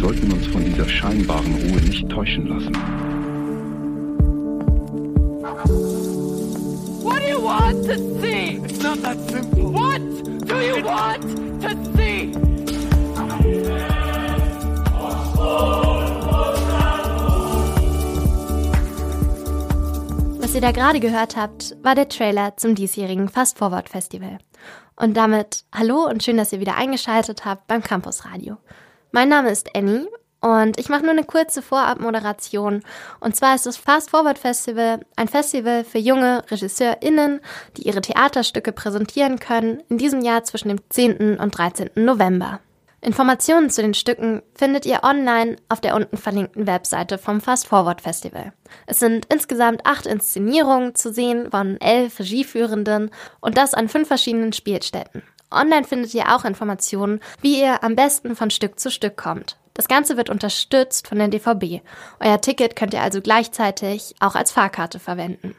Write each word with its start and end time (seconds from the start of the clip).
sollten 0.00 0.32
uns 0.32 0.46
von 0.46 0.64
dieser 0.64 0.88
scheinbaren 0.88 1.54
Ruhe 1.54 1.80
nicht 1.82 2.08
täuschen 2.08 2.46
lassen. 2.46 2.74
What 7.02 7.20
do 7.20 7.28
you 7.28 7.42
want 7.42 7.84
to 7.86 7.96
see? 8.20 8.60
It's 8.64 8.82
not 8.82 9.02
that 9.02 9.18
simple. 9.30 9.72
What 9.72 10.00
do 10.46 10.56
you 10.60 10.82
want 10.82 11.22
to 11.62 11.68
see? 11.96 12.32
Was 20.40 20.54
ihr 20.54 20.62
da 20.62 20.72
gerade 20.72 21.00
gehört 21.00 21.36
habt, 21.36 21.76
war 21.82 21.94
der 21.94 22.08
Trailer 22.08 22.56
zum 22.56 22.74
diesjährigen 22.74 23.28
Fast 23.28 23.58
Forward 23.58 23.88
Festival. 23.88 24.38
Und 24.96 25.16
damit 25.16 25.64
hallo 25.72 26.06
und 26.06 26.22
schön, 26.22 26.38
dass 26.38 26.52
ihr 26.52 26.60
wieder 26.60 26.76
eingeschaltet 26.76 27.44
habt 27.44 27.66
beim 27.66 27.82
Campus 27.82 28.24
Radio. 28.24 28.56
Mein 29.12 29.28
Name 29.28 29.50
ist 29.50 29.74
Annie 29.74 30.08
und 30.40 30.78
ich 30.78 30.88
mache 30.88 31.02
nur 31.02 31.10
eine 31.10 31.24
kurze 31.24 31.62
Vorabmoderation. 31.62 32.84
Und 33.18 33.34
zwar 33.34 33.56
ist 33.56 33.66
das 33.66 33.76
Fast 33.76 34.10
Forward 34.10 34.38
Festival 34.38 35.00
ein 35.16 35.26
Festival 35.26 35.82
für 35.82 35.98
junge 35.98 36.44
RegisseurInnen, 36.48 37.40
die 37.76 37.88
ihre 37.88 38.02
Theaterstücke 38.02 38.70
präsentieren 38.70 39.40
können, 39.40 39.82
in 39.88 39.98
diesem 39.98 40.20
Jahr 40.20 40.44
zwischen 40.44 40.68
dem 40.68 40.78
10. 40.90 41.40
und 41.40 41.58
13. 41.58 41.90
November. 41.96 42.60
Informationen 43.02 43.70
zu 43.70 43.82
den 43.82 43.94
Stücken 43.94 44.42
findet 44.54 44.86
ihr 44.86 45.02
online 45.02 45.56
auf 45.68 45.80
der 45.80 45.96
unten 45.96 46.16
verlinkten 46.16 46.68
Webseite 46.68 47.18
vom 47.18 47.40
Fast 47.40 47.66
Forward 47.66 48.02
Festival. 48.02 48.52
Es 48.86 49.00
sind 49.00 49.26
insgesamt 49.32 49.86
acht 49.86 50.06
Inszenierungen 50.06 50.94
zu 50.94 51.12
sehen 51.12 51.50
von 51.50 51.80
elf 51.80 52.20
Regieführenden 52.20 53.10
und 53.40 53.56
das 53.56 53.74
an 53.74 53.88
fünf 53.88 54.06
verschiedenen 54.06 54.52
Spielstätten. 54.52 55.22
Online 55.50 55.84
findet 55.84 56.14
ihr 56.14 56.34
auch 56.34 56.44
Informationen, 56.44 57.20
wie 57.40 57.60
ihr 57.60 57.82
am 57.82 57.96
besten 57.96 58.36
von 58.36 58.50
Stück 58.50 58.78
zu 58.78 58.90
Stück 58.90 59.16
kommt. 59.16 59.56
Das 59.74 59.88
Ganze 59.88 60.16
wird 60.16 60.30
unterstützt 60.30 61.08
von 61.08 61.18
der 61.18 61.28
DVB. 61.28 61.82
Euer 62.20 62.40
Ticket 62.40 62.76
könnt 62.76 62.94
ihr 62.94 63.02
also 63.02 63.20
gleichzeitig 63.20 64.14
auch 64.20 64.34
als 64.34 64.52
Fahrkarte 64.52 64.98
verwenden. 64.98 65.56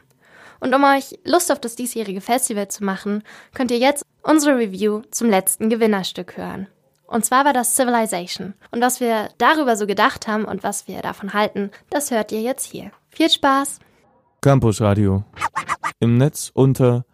Und 0.60 0.74
um 0.74 0.84
euch 0.84 1.18
Lust 1.24 1.50
auf 1.50 1.60
das 1.60 1.74
diesjährige 1.74 2.20
Festival 2.20 2.68
zu 2.68 2.84
machen, 2.84 3.24
könnt 3.52 3.70
ihr 3.70 3.78
jetzt 3.78 4.04
unsere 4.22 4.56
Review 4.56 5.02
zum 5.10 5.28
letzten 5.28 5.68
Gewinnerstück 5.70 6.36
hören. 6.36 6.68
Und 7.06 7.24
zwar 7.24 7.44
war 7.44 7.52
das 7.52 7.74
Civilization. 7.74 8.54
Und 8.70 8.80
was 8.80 9.00
wir 9.00 9.28
darüber 9.38 9.76
so 9.76 9.86
gedacht 9.86 10.28
haben 10.28 10.44
und 10.44 10.62
was 10.62 10.88
wir 10.88 11.02
davon 11.02 11.34
halten, 11.34 11.70
das 11.90 12.10
hört 12.10 12.32
ihr 12.32 12.40
jetzt 12.40 12.64
hier. 12.64 12.92
Viel 13.10 13.28
Spaß! 13.28 13.80
Campus 14.40 14.80
Radio. 14.80 15.24
Im 16.00 16.16
Netz 16.16 16.50
unter 16.54 17.04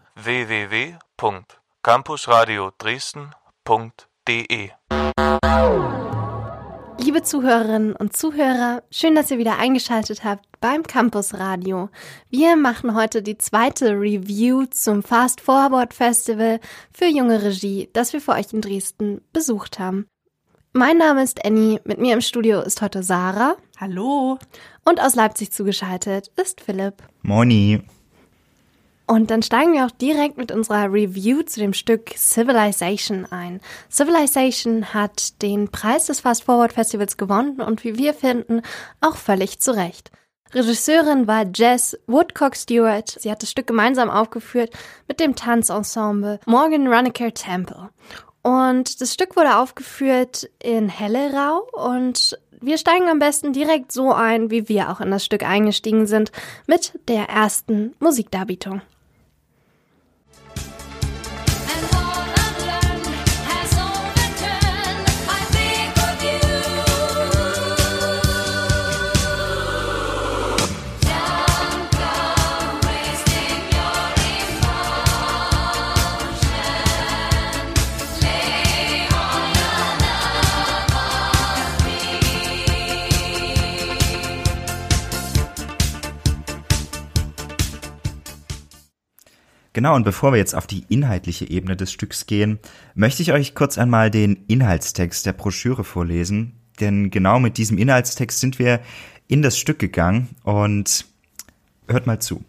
www.campusradiodresden.de 1.82 4.70
Liebe 7.00 7.22
Zuhörerinnen 7.22 7.94
und 7.94 8.16
Zuhörer, 8.16 8.82
schön, 8.90 9.14
dass 9.14 9.30
ihr 9.30 9.38
wieder 9.38 9.58
eingeschaltet 9.58 10.24
habt 10.24 10.44
beim 10.60 10.82
Campus 10.82 11.34
Radio. 11.34 11.90
Wir 12.28 12.56
machen 12.56 12.96
heute 12.96 13.22
die 13.22 13.38
zweite 13.38 13.92
Review 13.92 14.64
zum 14.66 15.04
Fast 15.04 15.40
Forward 15.40 15.94
Festival 15.94 16.58
für 16.92 17.06
junge 17.06 17.42
Regie, 17.42 17.88
das 17.92 18.12
wir 18.12 18.20
für 18.20 18.32
euch 18.32 18.52
in 18.52 18.60
Dresden 18.60 19.20
besucht 19.32 19.78
haben. 19.78 20.08
Mein 20.72 20.98
Name 20.98 21.22
ist 21.22 21.44
Annie, 21.44 21.80
mit 21.84 21.98
mir 21.98 22.14
im 22.14 22.20
Studio 22.20 22.60
ist 22.60 22.82
heute 22.82 23.02
Sarah. 23.02 23.56
Hallo. 23.78 24.38
Und 24.84 25.00
aus 25.00 25.14
Leipzig 25.14 25.52
zugeschaltet 25.52 26.30
ist 26.36 26.60
Philipp. 26.60 27.02
Moni. 27.22 27.82
Und 29.10 29.30
dann 29.30 29.42
steigen 29.42 29.72
wir 29.72 29.86
auch 29.86 29.90
direkt 29.90 30.36
mit 30.36 30.52
unserer 30.52 30.92
Review 30.92 31.42
zu 31.42 31.60
dem 31.60 31.72
Stück 31.72 32.10
Civilization 32.14 33.24
ein. 33.24 33.60
Civilization 33.90 34.92
hat 34.92 35.40
den 35.40 35.70
Preis 35.70 36.06
des 36.06 36.20
Fast 36.20 36.44
Forward 36.44 36.74
Festivals 36.74 37.16
gewonnen 37.16 37.62
und 37.62 37.84
wie 37.84 37.96
wir 37.96 38.12
finden, 38.12 38.60
auch 39.00 39.16
völlig 39.16 39.60
zu 39.60 39.74
Recht. 39.74 40.10
Regisseurin 40.52 41.26
war 41.26 41.46
Jess 41.54 41.98
Woodcock 42.06 42.54
Stewart. 42.54 43.08
Sie 43.08 43.30
hat 43.30 43.42
das 43.42 43.50
Stück 43.50 43.66
gemeinsam 43.66 44.10
aufgeführt 44.10 44.74
mit 45.08 45.20
dem 45.20 45.34
Tanzensemble 45.34 46.38
Morgan 46.44 46.86
Runneker 46.86 47.32
Temple. 47.32 47.88
Und 48.42 49.00
das 49.00 49.14
Stück 49.14 49.36
wurde 49.36 49.56
aufgeführt 49.56 50.50
in 50.62 50.90
Hellerau 50.90 51.66
und 51.72 52.38
wir 52.60 52.76
steigen 52.76 53.08
am 53.08 53.20
besten 53.20 53.54
direkt 53.54 53.90
so 53.90 54.12
ein, 54.12 54.50
wie 54.50 54.68
wir 54.68 54.90
auch 54.90 55.00
in 55.00 55.10
das 55.10 55.24
Stück 55.24 55.44
eingestiegen 55.44 56.06
sind, 56.06 56.30
mit 56.66 56.92
der 57.08 57.30
ersten 57.30 57.94
Musikdarbietung. 58.00 58.82
Genau, 89.78 89.94
und 89.94 90.02
bevor 90.02 90.32
wir 90.32 90.38
jetzt 90.38 90.56
auf 90.56 90.66
die 90.66 90.82
inhaltliche 90.88 91.48
Ebene 91.48 91.76
des 91.76 91.92
Stücks 91.92 92.26
gehen, 92.26 92.58
möchte 92.96 93.22
ich 93.22 93.30
euch 93.30 93.54
kurz 93.54 93.78
einmal 93.78 94.10
den 94.10 94.36
Inhaltstext 94.48 95.24
der 95.24 95.32
Broschüre 95.32 95.84
vorlesen. 95.84 96.54
Denn 96.80 97.12
genau 97.12 97.38
mit 97.38 97.58
diesem 97.58 97.78
Inhaltstext 97.78 98.40
sind 98.40 98.58
wir 98.58 98.80
in 99.28 99.40
das 99.40 99.56
Stück 99.56 99.78
gegangen 99.78 100.30
und 100.42 101.04
hört 101.86 102.08
mal 102.08 102.18
zu. 102.18 102.42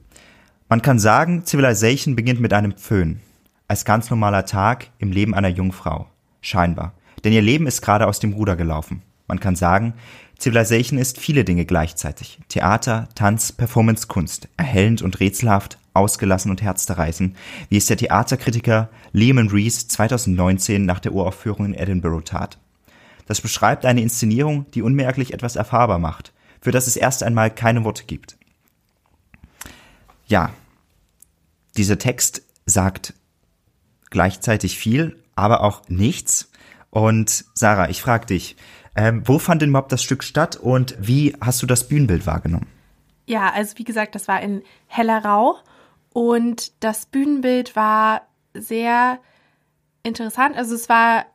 Man 0.70 0.82
kann 0.82 0.98
sagen, 0.98 1.46
Civilization 1.46 2.16
beginnt 2.16 2.40
mit 2.40 2.52
einem 2.52 2.76
Föhn. 2.76 3.20
Als 3.68 3.86
ganz 3.86 4.10
normaler 4.10 4.48
Tag 4.48 4.88
im 4.98 5.12
Leben 5.12 5.36
einer 5.36 5.50
Jungfrau. 5.50 6.08
Scheinbar. 6.42 6.94
Denn 7.24 7.34
ihr 7.34 7.44
Leben 7.44 7.68
ist 7.68 7.84
gerade 7.84 8.08
aus 8.08 8.20
dem 8.20 8.34
Ruder 8.34 8.56
gelaufen. 8.56 9.04
Man 9.28 9.40
kann 9.40 9.56
sagen, 9.56 9.94
Civilization 10.40 10.98
ist 10.98 11.20
viele 11.20 11.44
Dinge 11.44 11.66
gleichzeitig. 11.66 12.40
Theater, 12.50 13.08
Tanz, 13.14 13.52
Performance, 13.52 14.08
Kunst. 14.08 14.48
Erhellend 14.58 15.04
und 15.04 15.20
rätselhaft, 15.20 15.78
ausgelassen 15.94 16.52
und 16.52 16.62
herzzerreißend, 16.62 17.36
wie 17.70 17.78
es 17.78 17.86
der 17.86 17.98
Theaterkritiker 17.98 18.90
Lehman 19.12 19.50
Rees 19.50 19.88
2019 19.88 20.86
nach 20.86 21.00
der 21.00 21.14
Uraufführung 21.14 21.66
in 21.66 21.74
Edinburgh 21.74 22.24
tat. 22.24 22.58
Das 23.26 23.42
beschreibt 23.42 23.86
eine 23.86 24.02
Inszenierung, 24.02 24.66
die 24.72 24.82
unmerklich 24.82 25.34
etwas 25.34 25.56
erfahrbar 25.56 26.00
macht, 26.00 26.34
für 26.62 26.72
das 26.72 26.88
es 26.88 26.96
erst 26.96 27.24
einmal 27.24 27.52
keine 27.52 27.84
Worte 27.84 28.04
gibt. 28.06 28.38
Ja, 30.26 30.52
dieser 31.78 31.98
Text 31.98 32.44
sagt 32.66 33.14
gleichzeitig 34.10 34.78
viel, 34.78 35.22
aber 35.36 35.62
auch 35.62 35.82
nichts. 35.88 36.52
Und 36.90 37.46
Sarah, 37.54 37.90
ich 37.90 38.02
frage 38.02 38.26
dich, 38.26 38.56
ähm, 38.96 39.22
wo 39.26 39.40
fand 39.40 39.62
denn 39.62 39.70
überhaupt 39.70 39.92
das 39.92 40.04
Stück 40.04 40.24
statt 40.24 40.56
und 40.56 40.96
wie 41.00 41.36
hast 41.40 41.62
du 41.62 41.66
das 41.66 41.88
Bühnenbild 41.88 42.26
wahrgenommen? 42.26 42.68
Ja, 43.28 43.52
also 43.52 43.78
wie 43.78 43.84
gesagt, 43.84 44.16
das 44.16 44.28
war 44.28 44.42
in 44.42 44.64
Hellerau 44.88 45.58
und 46.20 46.84
das 46.84 47.06
Bühnenbild 47.06 47.78
war 47.78 48.24
sehr 48.54 49.20
interessant. 50.04 50.58
Also 50.58 50.76
es 50.76 50.90
war, 50.90 51.28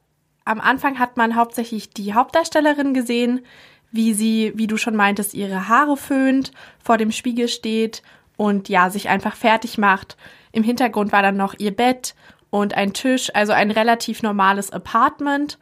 am 0.44 0.60
Anfang 0.60 0.98
hat 0.98 1.16
man 1.16 1.36
hauptsächlich 1.36 1.88
die 1.88 2.12
Hauptdarstellerin 2.12 2.92
gesehen, 2.92 3.46
wie 3.92 4.12
sie, 4.12 4.52
wie 4.56 4.66
du 4.66 4.76
schon 4.76 4.94
meintest, 4.94 5.32
ihre 5.32 5.68
Haare 5.68 5.96
föhnt, 5.96 6.52
vor 6.82 6.98
dem 6.98 7.12
Spiegel 7.12 7.48
steht 7.48 8.02
und 8.36 8.68
ja, 8.68 8.90
sich 8.90 9.08
einfach 9.08 9.36
fertig 9.36 9.78
macht. 9.78 10.18
Im 10.52 10.62
Hintergrund 10.62 11.12
war 11.12 11.22
dann 11.22 11.38
noch 11.38 11.54
ihr 11.56 11.74
Bett 11.74 12.14
und 12.50 12.74
ein 12.74 12.92
Tisch, 12.92 13.30
also 13.32 13.54
ein 13.54 13.70
relativ 13.70 14.22
normales 14.22 14.70
Apartment. 14.70 15.58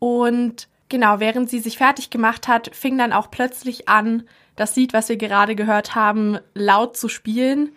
Und 0.00 0.66
genau, 0.88 1.20
während 1.20 1.48
sie 1.48 1.60
sich 1.60 1.78
fertig 1.78 2.10
gemacht 2.10 2.48
hat, 2.48 2.74
fing 2.74 2.98
dann 2.98 3.12
auch 3.12 3.30
plötzlich 3.30 3.88
an, 3.88 4.24
das 4.56 4.74
Lied, 4.74 4.92
was 4.92 5.08
wir 5.08 5.18
gerade 5.18 5.54
gehört 5.54 5.94
haben, 5.94 6.40
laut 6.52 6.96
zu 6.96 7.08
spielen 7.08 7.70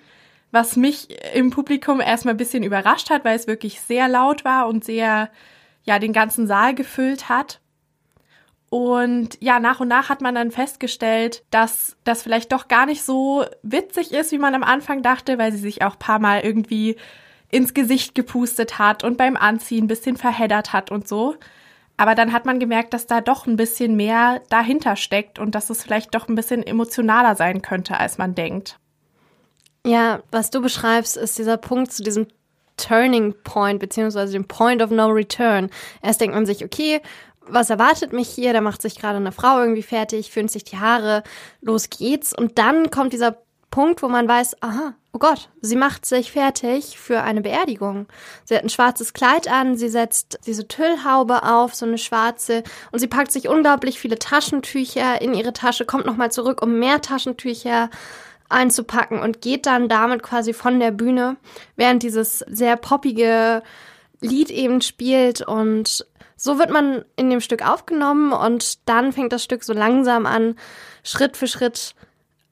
was 0.53 0.75
mich 0.75 1.07
im 1.33 1.49
Publikum 1.49 1.99
erstmal 1.99 2.35
ein 2.35 2.37
bisschen 2.37 2.61
überrascht 2.61 3.09
hat, 3.09 3.25
weil 3.25 3.35
es 3.35 3.47
wirklich 3.47 3.81
sehr 3.81 4.07
laut 4.07 4.45
war 4.45 4.67
und 4.67 4.85
sehr, 4.85 5.31
ja, 5.83 5.97
den 5.97 6.13
ganzen 6.13 6.45
Saal 6.45 6.75
gefüllt 6.75 7.27
hat. 7.27 7.59
Und 8.69 9.37
ja, 9.41 9.59
nach 9.59 9.79
und 9.79 9.87
nach 9.87 10.09
hat 10.09 10.21
man 10.21 10.35
dann 10.35 10.51
festgestellt, 10.51 11.43
dass 11.49 11.97
das 12.03 12.21
vielleicht 12.21 12.51
doch 12.51 12.67
gar 12.67 12.85
nicht 12.85 13.03
so 13.03 13.45
witzig 13.63 14.11
ist, 14.11 14.31
wie 14.31 14.37
man 14.37 14.53
am 14.53 14.63
Anfang 14.63 15.01
dachte, 15.01 15.39
weil 15.39 15.51
sie 15.51 15.57
sich 15.57 15.81
auch 15.83 15.97
paar 15.97 16.19
Mal 16.19 16.41
irgendwie 16.41 16.97
ins 17.49 17.73
Gesicht 17.73 18.13
gepustet 18.13 18.77
hat 18.77 19.03
und 19.03 19.17
beim 19.17 19.37
Anziehen 19.37 19.85
ein 19.85 19.87
bisschen 19.87 20.17
verheddert 20.17 20.71
hat 20.71 20.91
und 20.91 21.07
so. 21.07 21.35
Aber 21.97 22.13
dann 22.13 22.31
hat 22.31 22.45
man 22.45 22.59
gemerkt, 22.59 22.93
dass 22.93 23.07
da 23.07 23.21
doch 23.21 23.47
ein 23.47 23.57
bisschen 23.57 23.95
mehr 23.95 24.41
dahinter 24.49 24.97
steckt 24.97 25.39
und 25.39 25.55
dass 25.55 25.71
es 25.71 25.81
vielleicht 25.81 26.13
doch 26.13 26.27
ein 26.27 26.35
bisschen 26.35 26.61
emotionaler 26.61 27.35
sein 27.35 27.63
könnte, 27.63 27.99
als 27.99 28.19
man 28.19 28.35
denkt. 28.35 28.79
Ja, 29.85 30.21
was 30.31 30.49
du 30.49 30.61
beschreibst, 30.61 31.17
ist 31.17 31.37
dieser 31.37 31.57
Punkt 31.57 31.91
zu 31.91 32.03
diesem 32.03 32.27
Turning 32.77 33.35
Point, 33.43 33.79
beziehungsweise 33.79 34.31
dem 34.31 34.47
Point 34.47 34.81
of 34.81 34.91
No 34.91 35.07
Return. 35.07 35.69
Erst 36.01 36.21
denkt 36.21 36.35
man 36.35 36.45
sich, 36.45 36.63
okay, 36.63 37.01
was 37.45 37.69
erwartet 37.69 38.13
mich 38.13 38.29
hier? 38.29 38.53
Da 38.53 38.61
macht 38.61 38.81
sich 38.81 38.97
gerade 38.97 39.17
eine 39.17 39.33
Frau 39.33 39.59
irgendwie 39.59 39.83
fertig, 39.83 40.31
föhnt 40.31 40.51
sich 40.51 40.63
die 40.63 40.77
Haare, 40.77 41.23
los 41.61 41.89
geht's. 41.89 42.33
Und 42.33 42.57
dann 42.57 42.89
kommt 42.91 43.11
dieser 43.11 43.37
Punkt, 43.69 44.01
wo 44.01 44.07
man 44.07 44.27
weiß, 44.27 44.61
aha, 44.61 44.93
oh 45.11 45.19
Gott, 45.19 45.49
sie 45.61 45.75
macht 45.75 46.05
sich 46.05 46.31
fertig 46.31 46.97
für 46.97 47.21
eine 47.21 47.41
Beerdigung. 47.41 48.07
Sie 48.45 48.55
hat 48.55 48.63
ein 48.63 48.69
schwarzes 48.69 49.13
Kleid 49.13 49.47
an, 49.47 49.75
sie 49.75 49.89
setzt 49.89 50.39
diese 50.45 50.67
Tüllhaube 50.67 51.43
auf, 51.43 51.75
so 51.75 51.85
eine 51.85 51.97
schwarze, 51.97 52.63
und 52.91 52.99
sie 52.99 53.07
packt 53.07 53.31
sich 53.31 53.49
unglaublich 53.49 53.99
viele 53.99 54.17
Taschentücher 54.17 55.21
in 55.21 55.33
ihre 55.33 55.53
Tasche, 55.53 55.85
kommt 55.85 56.05
nochmal 56.05 56.31
zurück, 56.31 56.61
um 56.61 56.79
mehr 56.79 57.01
Taschentücher 57.01 57.89
einzupacken 58.53 59.19
und 59.19 59.41
geht 59.41 59.65
dann 59.65 59.89
damit 59.89 60.23
quasi 60.23 60.53
von 60.53 60.79
der 60.79 60.91
Bühne, 60.91 61.37
während 61.75 62.03
dieses 62.03 62.39
sehr 62.39 62.77
poppige 62.77 63.63
Lied 64.21 64.49
eben 64.49 64.81
spielt 64.81 65.41
und 65.41 66.05
so 66.35 66.59
wird 66.59 66.69
man 66.69 67.05
in 67.15 67.29
dem 67.29 67.41
Stück 67.41 67.67
aufgenommen 67.67 68.33
und 68.33 68.87
dann 68.87 69.11
fängt 69.13 69.33
das 69.33 69.43
Stück 69.43 69.63
so 69.63 69.73
langsam 69.73 70.25
an, 70.25 70.55
Schritt 71.03 71.37
für 71.37 71.47
Schritt 71.47 71.95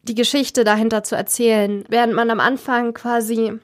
die 0.03 0.15
Geschichte 0.15 0.63
dahinter 0.63 1.03
zu 1.03 1.15
erzählen, 1.15 1.83
während 1.88 2.13
man 2.13 2.30
am 2.30 2.39
Anfang 2.39 2.94
quasi 2.94 3.59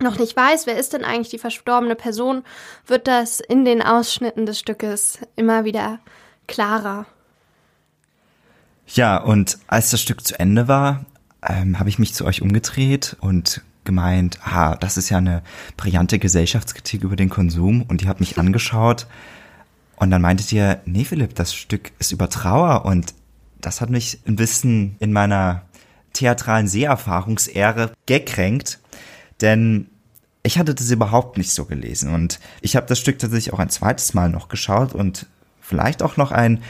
noch 0.00 0.18
nicht 0.18 0.36
weiß, 0.36 0.66
wer 0.66 0.78
ist 0.78 0.92
denn 0.92 1.04
eigentlich 1.04 1.28
die 1.28 1.38
verstorbene 1.38 1.94
Person, 1.94 2.42
wird 2.86 3.06
das 3.06 3.40
in 3.40 3.64
den 3.64 3.82
Ausschnitten 3.82 4.46
des 4.46 4.58
Stückes 4.58 5.18
immer 5.36 5.64
wieder 5.64 6.00
klarer. 6.46 7.06
Ja, 8.86 9.22
und 9.22 9.58
als 9.68 9.90
das 9.90 10.00
Stück 10.00 10.26
zu 10.26 10.38
Ende 10.38 10.68
war, 10.68 11.04
ähm, 11.46 11.78
habe 11.78 11.88
ich 11.88 11.98
mich 11.98 12.14
zu 12.14 12.24
euch 12.24 12.42
umgedreht 12.42 13.16
und 13.20 13.62
gemeint, 13.84 14.38
ah, 14.44 14.76
das 14.76 14.96
ist 14.96 15.08
ja 15.08 15.18
eine 15.18 15.42
brillante 15.76 16.18
Gesellschaftskritik 16.18 17.02
über 17.02 17.16
den 17.16 17.30
Konsum. 17.30 17.82
Und 17.82 18.02
die 18.02 18.08
hat 18.08 18.20
mich 18.20 18.38
angeschaut. 18.38 19.06
Und 19.96 20.10
dann 20.10 20.22
meintet 20.22 20.52
ihr, 20.52 20.80
nee, 20.84 21.04
Philipp, 21.04 21.34
das 21.34 21.54
Stück 21.54 21.92
ist 21.98 22.12
über 22.12 22.28
Trauer. 22.28 22.84
Und 22.84 23.14
das 23.60 23.80
hat 23.80 23.90
mich 23.90 24.20
ein 24.26 24.36
bisschen 24.36 24.96
in 24.98 25.12
meiner 25.12 25.62
theatralen 26.12 26.68
Seherfahrungsehre 26.68 27.92
gekränkt, 28.06 28.80
denn 29.40 29.86
ich 30.42 30.58
hatte 30.58 30.74
das 30.74 30.90
überhaupt 30.90 31.36
nicht 31.36 31.52
so 31.52 31.66
gelesen. 31.66 32.12
Und 32.12 32.40
ich 32.62 32.76
habe 32.76 32.86
das 32.86 32.98
Stück 32.98 33.18
tatsächlich 33.18 33.52
auch 33.52 33.58
ein 33.58 33.68
zweites 33.68 34.14
Mal 34.14 34.30
noch 34.30 34.48
geschaut 34.48 34.94
und 34.94 35.26
vielleicht 35.60 36.02
auch 36.02 36.16
noch 36.16 36.32
ein 36.32 36.62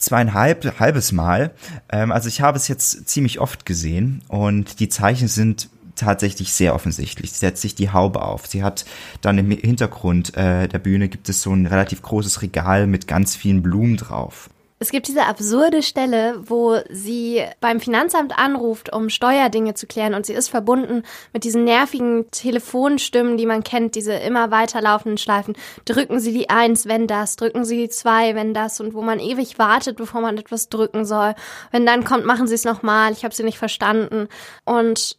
zweieinhalb 0.00 0.80
halbes 0.80 1.12
Mal. 1.12 1.52
Ähm, 1.90 2.12
also 2.12 2.28
ich 2.28 2.40
habe 2.40 2.56
es 2.56 2.68
jetzt 2.68 3.08
ziemlich 3.08 3.40
oft 3.40 3.66
gesehen 3.66 4.22
und 4.28 4.80
die 4.80 4.88
Zeichen 4.88 5.28
sind 5.28 5.68
tatsächlich 5.96 6.52
sehr 6.52 6.74
offensichtlich. 6.74 7.32
Sie 7.32 7.38
setzt 7.38 7.62
sich 7.62 7.74
die 7.74 7.90
Haube 7.90 8.22
auf. 8.22 8.46
Sie 8.46 8.62
hat 8.62 8.84
dann 9.20 9.38
im 9.38 9.50
Hintergrund 9.50 10.36
äh, 10.36 10.66
der 10.66 10.78
Bühne 10.78 11.08
gibt 11.08 11.28
es 11.28 11.42
so 11.42 11.52
ein 11.52 11.66
relativ 11.66 12.02
großes 12.02 12.42
Regal 12.42 12.86
mit 12.86 13.06
ganz 13.06 13.36
vielen 13.36 13.62
Blumen 13.62 13.96
drauf. 13.96 14.50
Es 14.82 14.90
gibt 14.90 15.08
diese 15.08 15.26
absurde 15.26 15.82
Stelle, 15.82 16.40
wo 16.42 16.78
sie 16.88 17.44
beim 17.60 17.80
Finanzamt 17.80 18.38
anruft, 18.38 18.90
um 18.90 19.10
Steuerdinge 19.10 19.74
zu 19.74 19.86
klären 19.86 20.14
und 20.14 20.24
sie 20.24 20.32
ist 20.32 20.48
verbunden 20.48 21.02
mit 21.34 21.44
diesen 21.44 21.64
nervigen 21.64 22.30
Telefonstimmen, 22.30 23.36
die 23.36 23.44
man 23.44 23.62
kennt, 23.62 23.94
diese 23.94 24.14
immer 24.14 24.50
weiterlaufenden 24.50 25.18
Schleifen. 25.18 25.54
Drücken 25.84 26.18
Sie 26.18 26.32
die 26.32 26.48
Eins, 26.48 26.86
wenn 26.86 27.06
das, 27.06 27.36
drücken 27.36 27.66
Sie 27.66 27.76
die 27.76 27.90
Zwei, 27.90 28.34
wenn 28.34 28.54
das 28.54 28.80
und 28.80 28.94
wo 28.94 29.02
man 29.02 29.20
ewig 29.20 29.58
wartet, 29.58 29.98
bevor 29.98 30.22
man 30.22 30.38
etwas 30.38 30.70
drücken 30.70 31.04
soll. 31.04 31.34
Wenn 31.72 31.84
dann 31.84 32.04
kommt, 32.04 32.24
machen 32.24 32.46
Sie 32.46 32.54
es 32.54 32.64
nochmal, 32.64 33.12
ich 33.12 33.22
habe 33.22 33.34
Sie 33.34 33.42
nicht 33.42 33.58
verstanden. 33.58 34.28
Und 34.64 35.18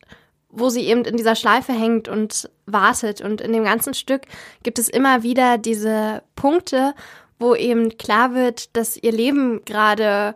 wo 0.52 0.70
sie 0.70 0.82
eben 0.82 1.06
in 1.06 1.18
dieser 1.18 1.36
Schleife 1.36 1.72
hängt 1.72 2.08
und 2.08 2.50
wartet. 2.66 3.22
Und 3.22 3.42
in 3.42 3.54
dem 3.54 3.64
ganzen 3.64 3.94
Stück 3.94 4.24
gibt 4.64 4.80
es 4.80 4.90
immer 4.90 5.24
wieder 5.24 5.58
diese 5.58 6.24
Punkte, 6.36 6.94
wo 7.42 7.56
eben 7.56 7.98
klar 7.98 8.34
wird, 8.34 8.76
dass 8.76 8.98
ihr 8.98 9.12
Leben 9.12 9.64
gerade 9.66 10.36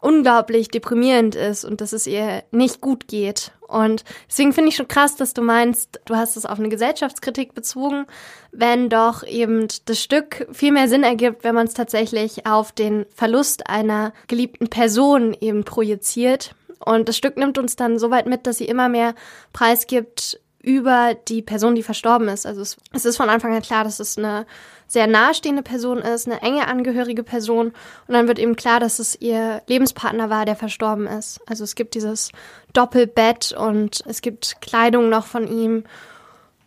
unglaublich 0.00 0.68
deprimierend 0.68 1.34
ist 1.34 1.64
und 1.64 1.80
dass 1.80 1.92
es 1.92 2.06
ihr 2.06 2.44
nicht 2.50 2.80
gut 2.80 3.08
geht. 3.08 3.52
Und 3.66 4.04
deswegen 4.28 4.52
finde 4.52 4.68
ich 4.68 4.76
schon 4.76 4.86
krass, 4.86 5.16
dass 5.16 5.34
du 5.34 5.42
meinst, 5.42 6.00
du 6.04 6.14
hast 6.14 6.36
es 6.36 6.46
auf 6.46 6.58
eine 6.58 6.68
Gesellschaftskritik 6.68 7.54
bezogen, 7.54 8.06
wenn 8.52 8.88
doch 8.88 9.24
eben 9.24 9.66
das 9.86 10.00
Stück 10.00 10.46
viel 10.52 10.70
mehr 10.70 10.88
Sinn 10.88 11.02
ergibt, 11.02 11.42
wenn 11.42 11.54
man 11.54 11.66
es 11.66 11.74
tatsächlich 11.74 12.46
auf 12.46 12.70
den 12.72 13.06
Verlust 13.14 13.68
einer 13.68 14.12
geliebten 14.28 14.68
Person 14.68 15.36
eben 15.40 15.64
projiziert 15.64 16.54
und 16.78 17.08
das 17.08 17.16
Stück 17.16 17.36
nimmt 17.36 17.58
uns 17.58 17.76
dann 17.76 17.98
so 17.98 18.10
weit 18.10 18.26
mit, 18.26 18.46
dass 18.46 18.58
sie 18.58 18.66
immer 18.66 18.88
mehr 18.88 19.14
Preis 19.52 19.86
gibt 19.86 20.40
über 20.66 21.14
die 21.14 21.42
Person, 21.42 21.76
die 21.76 21.84
verstorben 21.84 22.26
ist. 22.26 22.44
Also 22.44 22.60
es, 22.60 22.76
es 22.92 23.04
ist 23.04 23.16
von 23.16 23.30
Anfang 23.30 23.54
an 23.54 23.62
klar, 23.62 23.84
dass 23.84 24.00
es 24.00 24.18
eine 24.18 24.46
sehr 24.88 25.06
nahestehende 25.06 25.62
Person 25.62 25.98
ist, 25.98 26.26
eine 26.26 26.42
enge 26.42 26.66
angehörige 26.66 27.22
Person. 27.22 27.68
Und 27.68 28.14
dann 28.14 28.26
wird 28.26 28.40
eben 28.40 28.56
klar, 28.56 28.80
dass 28.80 28.98
es 28.98 29.16
ihr 29.20 29.62
Lebenspartner 29.68 30.28
war, 30.28 30.44
der 30.44 30.56
verstorben 30.56 31.06
ist. 31.06 31.40
Also 31.46 31.62
es 31.62 31.76
gibt 31.76 31.94
dieses 31.94 32.32
Doppelbett 32.72 33.52
und 33.52 34.02
es 34.06 34.22
gibt 34.22 34.60
Kleidung 34.60 35.08
noch 35.08 35.26
von 35.26 35.46
ihm. 35.46 35.84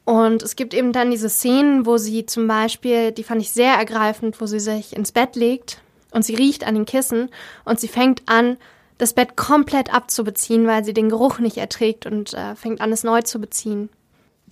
Und 0.05 0.43
es 0.43 0.55
gibt 0.55 0.73
eben 0.73 0.93
dann 0.93 1.11
diese 1.11 1.29
Szenen, 1.29 1.85
wo 1.85 1.97
sie 1.97 2.25
zum 2.25 2.47
Beispiel, 2.47 3.11
die 3.11 3.23
fand 3.23 3.41
ich 3.41 3.51
sehr 3.51 3.73
ergreifend, 3.73 4.39
wo 4.39 4.45
sie 4.45 4.61
sich 4.61 4.95
ins 4.95 5.11
Bett 5.11 5.35
legt 5.35 5.81
und 6.11 6.23
sie 6.23 6.35
riecht 6.35 6.65
an 6.65 6.75
den 6.75 6.85
Kissen 6.85 7.29
und 7.65 7.81
sie 7.81 7.89
fängt 7.89 8.23
an, 8.27 8.55
das 8.99 9.13
Bett 9.13 9.35
komplett 9.35 9.91
abzubeziehen, 9.91 10.67
weil 10.67 10.85
sie 10.85 10.93
den 10.93 11.09
Geruch 11.09 11.39
nicht 11.39 11.57
erträgt 11.57 12.05
und 12.05 12.33
äh, 12.33 12.55
fängt 12.55 12.81
an, 12.81 12.91
es 12.91 13.03
neu 13.03 13.21
zu 13.21 13.39
beziehen. 13.39 13.89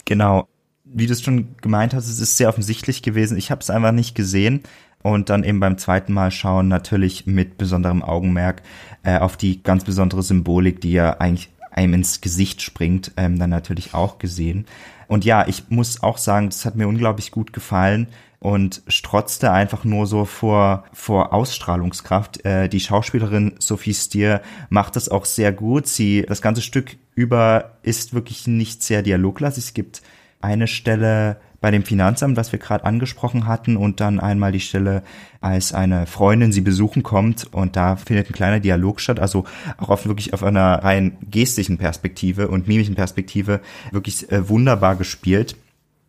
Genau. 0.05 0.47
Wie 0.85 1.05
du 1.05 1.13
es 1.13 1.21
schon 1.21 1.55
gemeint 1.61 1.93
hast, 1.93 2.07
es 2.07 2.21
ist 2.21 2.37
sehr 2.37 2.47
offensichtlich 2.47 3.03
gewesen. 3.03 3.37
Ich 3.37 3.51
habe 3.51 3.61
es 3.61 3.69
einfach 3.69 3.91
nicht 3.91 4.15
gesehen 4.15 4.63
und 5.03 5.29
dann 5.29 5.43
eben 5.43 5.59
beim 5.59 5.77
zweiten 5.77 6.13
Mal 6.13 6.31
schauen 6.31 6.69
natürlich 6.69 7.27
mit 7.27 7.57
besonderem 7.57 8.01
Augenmerk 8.01 8.61
äh, 9.03 9.19
auf 9.19 9.35
die 9.35 9.61
ganz 9.61 9.83
besondere 9.83 10.23
Symbolik, 10.23 10.79
die 10.79 10.93
ja 10.93 11.17
eigentlich 11.17 11.49
einem 11.69 11.95
ins 11.95 12.21
Gesicht 12.21 12.61
springt, 12.61 13.11
ähm, 13.17 13.37
dann 13.37 13.49
natürlich 13.49 13.93
auch 13.93 14.17
gesehen. 14.17 14.65
Und 15.07 15.25
ja, 15.25 15.45
ich 15.47 15.69
muss 15.69 16.01
auch 16.01 16.17
sagen, 16.17 16.47
das 16.47 16.65
hat 16.65 16.75
mir 16.75 16.87
unglaublich 16.87 17.31
gut 17.31 17.51
gefallen 17.51 18.07
und 18.39 18.83
strotzte 18.87 19.51
einfach 19.51 19.83
nur 19.83 20.05
so 20.05 20.25
vor, 20.25 20.85
vor 20.93 21.33
Ausstrahlungskraft. 21.33 22.45
Äh, 22.45 22.69
die 22.69 22.79
Schauspielerin 22.79 23.55
Sophie 23.59 23.93
Stier 23.93 24.41
macht 24.69 24.95
das 24.95 25.09
auch 25.09 25.25
sehr 25.25 25.51
gut. 25.51 25.87
Sie, 25.87 26.23
das 26.27 26.41
ganze 26.41 26.61
Stück 26.61 26.97
über 27.15 27.77
ist 27.81 28.13
wirklich 28.13 28.47
nicht 28.47 28.83
sehr 28.83 29.01
dialoglastig. 29.01 29.65
Es 29.65 29.73
gibt 29.73 30.01
eine 30.39 30.67
Stelle 30.67 31.37
bei 31.59 31.71
dem 31.71 31.83
Finanzamt, 31.83 32.37
was 32.37 32.51
wir 32.51 32.59
gerade 32.59 32.85
angesprochen 32.85 33.47
hatten, 33.47 33.77
und 33.77 33.99
dann 33.99 34.19
einmal 34.19 34.51
die 34.51 34.59
Stelle, 34.59 35.01
als 35.41 35.73
eine 35.73 36.05
Freundin 36.05 36.51
sie 36.51 36.61
besuchen 36.61 37.01
kommt 37.01 37.51
und 37.51 37.75
da 37.75 37.95
findet 37.95 38.29
ein 38.29 38.33
kleiner 38.33 38.59
Dialog 38.59 39.01
statt, 39.01 39.19
also 39.19 39.45
auch 39.77 39.89
auf 39.89 40.05
wirklich 40.05 40.33
auf 40.33 40.43
einer 40.43 40.83
rein 40.83 41.17
gestischen 41.29 41.79
Perspektive 41.79 42.47
und 42.49 42.67
mimischen 42.67 42.95
Perspektive 42.95 43.61
wirklich 43.91 44.31
äh, 44.31 44.47
wunderbar 44.47 44.95
gespielt. 44.95 45.55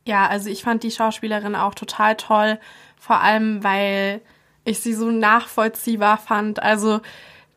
Ja, 0.08 0.26
also 0.26 0.48
ich 0.48 0.62
fand 0.62 0.84
die 0.84 0.90
Schauspielerin 0.90 1.54
auch 1.54 1.74
total 1.74 2.16
toll, 2.16 2.58
vor 2.98 3.20
allem 3.20 3.62
weil 3.62 4.22
ich 4.64 4.80
sie 4.80 4.94
so 4.94 5.10
nachvollziehbar 5.10 6.16
fand. 6.16 6.62
Also 6.62 7.00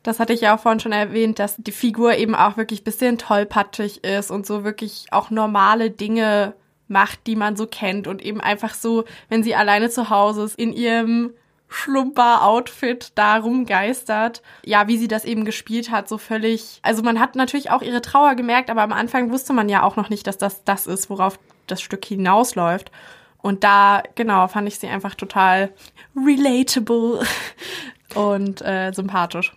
das 0.03 0.19
hatte 0.19 0.33
ich 0.33 0.41
ja 0.41 0.53
auch 0.53 0.59
vorhin 0.59 0.81
schon 0.81 0.91
erwähnt, 0.91 1.39
dass 1.39 1.55
die 1.55 1.71
Figur 1.71 2.17
eben 2.17 2.35
auch 2.35 2.57
wirklich 2.57 2.83
bisschen 2.83 3.17
tollpatschig 3.17 4.03
ist 4.03 4.31
und 4.31 4.45
so 4.45 4.65
wirklich 4.65 5.05
auch 5.11 5.29
normale 5.29 5.91
Dinge 5.91 6.53
macht, 6.89 7.25
die 7.25 7.37
man 7.37 7.55
so 7.55 7.67
kennt 7.67 8.05
und 8.05 8.21
eben 8.21 8.41
einfach 8.41 8.73
so, 8.73 9.05
wenn 9.29 9.43
sie 9.43 9.55
alleine 9.55 9.89
zu 9.89 10.09
Hause 10.09 10.43
ist, 10.43 10.59
in 10.59 10.73
ihrem 10.73 11.31
Schlumper-Outfit 11.69 13.13
da 13.15 13.37
rumgeistert. 13.37 14.41
Ja, 14.65 14.89
wie 14.89 14.97
sie 14.97 15.07
das 15.07 15.23
eben 15.23 15.45
gespielt 15.45 15.89
hat, 15.89 16.09
so 16.09 16.17
völlig. 16.17 16.81
Also 16.81 17.01
man 17.01 17.17
hat 17.17 17.37
natürlich 17.37 17.71
auch 17.71 17.81
ihre 17.81 18.01
Trauer 18.01 18.35
gemerkt, 18.35 18.69
aber 18.69 18.81
am 18.81 18.91
Anfang 18.91 19.31
wusste 19.31 19.53
man 19.53 19.69
ja 19.69 19.83
auch 19.83 19.95
noch 19.95 20.09
nicht, 20.09 20.27
dass 20.27 20.37
das 20.37 20.65
das 20.65 20.85
ist, 20.85 21.09
worauf 21.09 21.39
das 21.71 21.81
Stück 21.81 22.05
hinausläuft. 22.05 22.91
Und 23.41 23.63
da, 23.63 24.03
genau, 24.15 24.47
fand 24.47 24.67
ich 24.67 24.77
sie 24.77 24.87
einfach 24.87 25.15
total 25.15 25.73
relatable 26.15 27.25
und 28.15 28.61
äh, 28.61 28.91
sympathisch. 28.91 29.53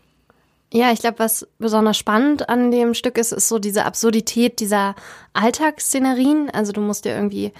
Ja, 0.73 0.91
ich 0.91 0.99
glaube, 1.01 1.21
was 1.21 1.47
besonders 1.59 1.97
spannend 1.97 2.49
an 2.49 2.73
dem 2.73 2.95
Stück 2.95 3.17
ist, 3.17 3.31
ist 3.31 3.49
so 3.49 3.61
diese 3.61 3.85
Absurdität 3.85 4.59
dieser 4.59 4.97
Alltagsszenerien. 5.33 6.51
Also 6.51 6.73
du 6.73 6.81
musst 6.81 7.05
dir 7.05 7.15
irgendwie 7.15 7.53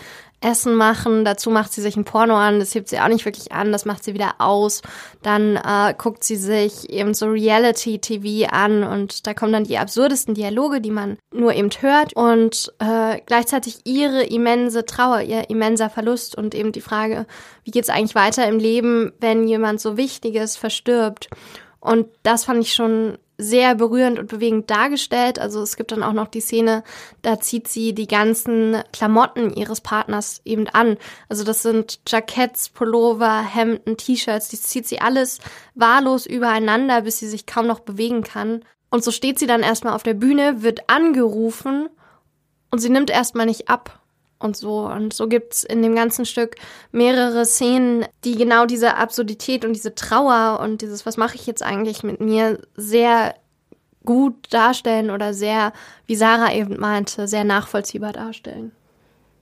Essen 0.45 0.75
machen, 0.75 1.25
dazu 1.25 1.51
macht 1.51 1.73
sie 1.73 1.81
sich 1.81 1.97
ein 1.97 2.05
Porno 2.05 2.37
an, 2.37 2.59
das 2.59 2.75
hebt 2.75 2.89
sie 2.89 3.01
auch 3.01 3.09
nicht 3.09 3.25
wirklich 3.25 3.53
an, 3.53 3.73
das 3.73 3.87
macht 3.87 4.05
sie 4.05 4.15
wieder 4.15 4.35
aus. 4.39 4.83
Dann 5.23 5.57
äh, 5.57 5.95
guckt 5.97 6.23
sie 6.23 6.37
sich 6.37 6.91
eben 6.91 7.15
so 7.15 7.27
Reality-TV 7.27 8.51
an 8.51 8.85
und 8.85 9.27
da 9.27 9.35
kommen 9.35 9.53
dann 9.53 9.65
die 9.65 9.79
absurdesten 9.79 10.35
Dialoge, 10.35 10.81
die 10.81 10.91
man 10.91 11.19
nur 11.33 11.55
eben 11.55 11.71
hört 11.81 12.15
und 12.15 12.73
äh, 12.79 13.21
gleichzeitig 13.25 13.81
ihre 13.85 14.23
immense 14.23 14.85
Trauer, 14.85 15.23
ihr 15.23 15.49
immenser 15.49 15.89
Verlust 15.89 16.37
und 16.37 16.55
eben 16.55 16.73
die 16.73 16.83
Frage, 16.83 17.27
wie 17.65 17.71
geht's 17.71 17.89
eigentlich 17.89 18.15
weiter 18.15 18.47
im 18.47 18.59
Leben, 18.59 19.13
wenn 19.21 19.49
jemand 19.49 19.81
so 19.81 19.97
Wichtiges 19.97 20.57
verstirbt. 20.57 21.29
Und 21.81 22.07
das 22.23 22.45
fand 22.45 22.61
ich 22.61 22.75
schon 22.75 23.19
sehr 23.37 23.75
berührend 23.75 24.19
und 24.19 24.29
bewegend 24.29 24.71
dargestellt. 24.71 25.39
Also 25.39 25.63
es 25.63 25.77
gibt 25.77 25.93
dann 25.93 26.03
auch 26.03 26.13
noch 26.13 26.29
die 26.29 26.41
Szene, 26.41 26.85
da 27.23 27.41
zieht 27.41 27.69
sie 27.69 27.95
die 27.95 28.07
ganzen 28.07 28.83
Klamotten 28.93 29.53
ihres 29.53 29.81
Partners 29.81 30.41
eben 30.45 30.69
an. 30.69 30.97
Also 31.29 31.45
das 31.45 31.63
sind 31.63 32.01
Jacketts, 32.07 32.69
Pullover, 32.69 33.43
Hemden, 33.43 33.97
T-Shirts, 33.97 34.49
die 34.49 34.61
zieht 34.61 34.87
sie 34.87 35.01
alles 35.01 35.41
wahllos 35.75 36.27
übereinander, 36.27 37.03
bis 37.03 37.19
sie 37.19 37.29
sich 37.29 37.47
kaum 37.47 37.67
noch 37.67 37.81
bewegen 37.81 38.23
kann. 38.23 38.65
Und 38.91 39.03
so 39.03 39.11
steht 39.11 39.39
sie 39.39 39.47
dann 39.47 39.63
erstmal 39.63 39.95
auf 39.95 40.05
der 40.05 40.15
Bühne, 40.15 40.63
wird 40.63 40.89
angerufen 40.89 41.89
und 42.71 42.79
sie 42.79 42.91
nimmt 42.91 43.11
erstmal 43.11 43.47
nicht 43.47 43.69
ab 43.69 44.04
und 44.45 44.57
so. 44.57 44.87
Und 44.87 45.13
so 45.13 45.27
gibt's 45.27 45.65
in 45.65 45.83
dem 45.83 45.95
ganzen 45.95 46.27
Stück 46.27 46.57
mehrere 46.93 47.45
Szenen, 47.45 48.07
die 48.25 48.37
genau 48.37 48.67
diese 48.67 48.97
Absurdität 48.97 49.65
und 49.65 49.73
diese 49.73 49.95
Trauer 49.95 50.61
und 50.61 50.83
dieses, 50.83 51.07
was 51.07 51.17
mache 51.17 51.35
ich 51.35 51.47
jetzt 51.47 51.63
eigentlich 51.63 52.03
mit 52.03 52.21
mir, 52.21 52.61
sehr 52.77 53.35
gut 54.05 54.53
darstellen 54.53 55.11
oder 55.11 55.33
sehr, 55.35 55.73
wie 56.07 56.15
Sarah 56.15 56.53
eben 56.53 56.79
meinte, 56.79 57.27
sehr 57.27 57.45
nachvollziehbar 57.45 58.13
darstellen. 58.13 58.73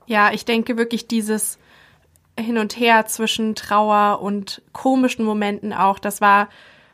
Ja, 0.06 0.32
ich 0.32 0.44
denke 0.44 0.76
wirklich 0.76 1.08
dieses 1.08 1.58
Hin 2.38 2.58
und 2.58 2.78
Her 2.78 3.06
zwischen 3.06 3.54
Trauer 3.54 4.20
und 4.22 4.62
komischen 4.72 5.24
Momenten 5.24 5.72
auch, 5.72 5.98
das 5.98 6.20
war 6.20 6.48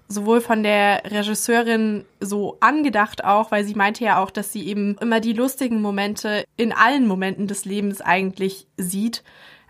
sowohl 0.09 0.41
von 0.41 0.63
der 0.63 1.03
Regisseurin 1.05 2.05
so 2.19 2.57
angedacht 2.61 3.25
auch, 3.25 3.51
weil 3.51 3.65
sie 3.65 3.75
meinte 3.75 4.05
ja 4.05 4.23
auch, 4.23 4.31
dass 4.31 4.53
sie 4.53 4.67
eben 4.67 4.97
immer 4.99 5.21
die 5.21 5.35
lustigen 5.35 5.83
Momente 5.83 6.45
in 6.57 6.73
allen 6.73 7.07
Momenten 7.07 7.47
des 7.47 7.65
Lebens 7.65 8.01
eigentlich 8.01 8.67
sieht, 8.77 9.23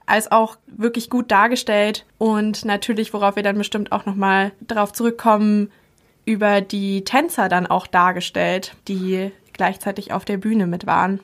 als 0.07 0.31
auch 0.31 0.57
wirklich 0.67 1.11
gut 1.11 1.31
dargestellt 1.31 2.07
und 2.17 2.65
natürlich, 2.65 3.13
worauf 3.13 3.37
wir 3.37 3.43
dann 3.43 3.59
bestimmt 3.59 3.93
auch 3.93 4.07
nochmal 4.07 4.53
drauf 4.67 4.93
zurückkommen, 4.93 5.71
über 6.25 6.61
die 6.61 7.05
Tänzer 7.05 7.49
dann 7.49 7.67
auch 7.67 7.87
dargestellt, 7.87 8.77
die 8.87 9.33
gleichzeitig 9.53 10.13
auf 10.13 10.25
der 10.25 10.37
Bühne 10.37 10.67
mit 10.67 10.87
waren. 10.87 11.21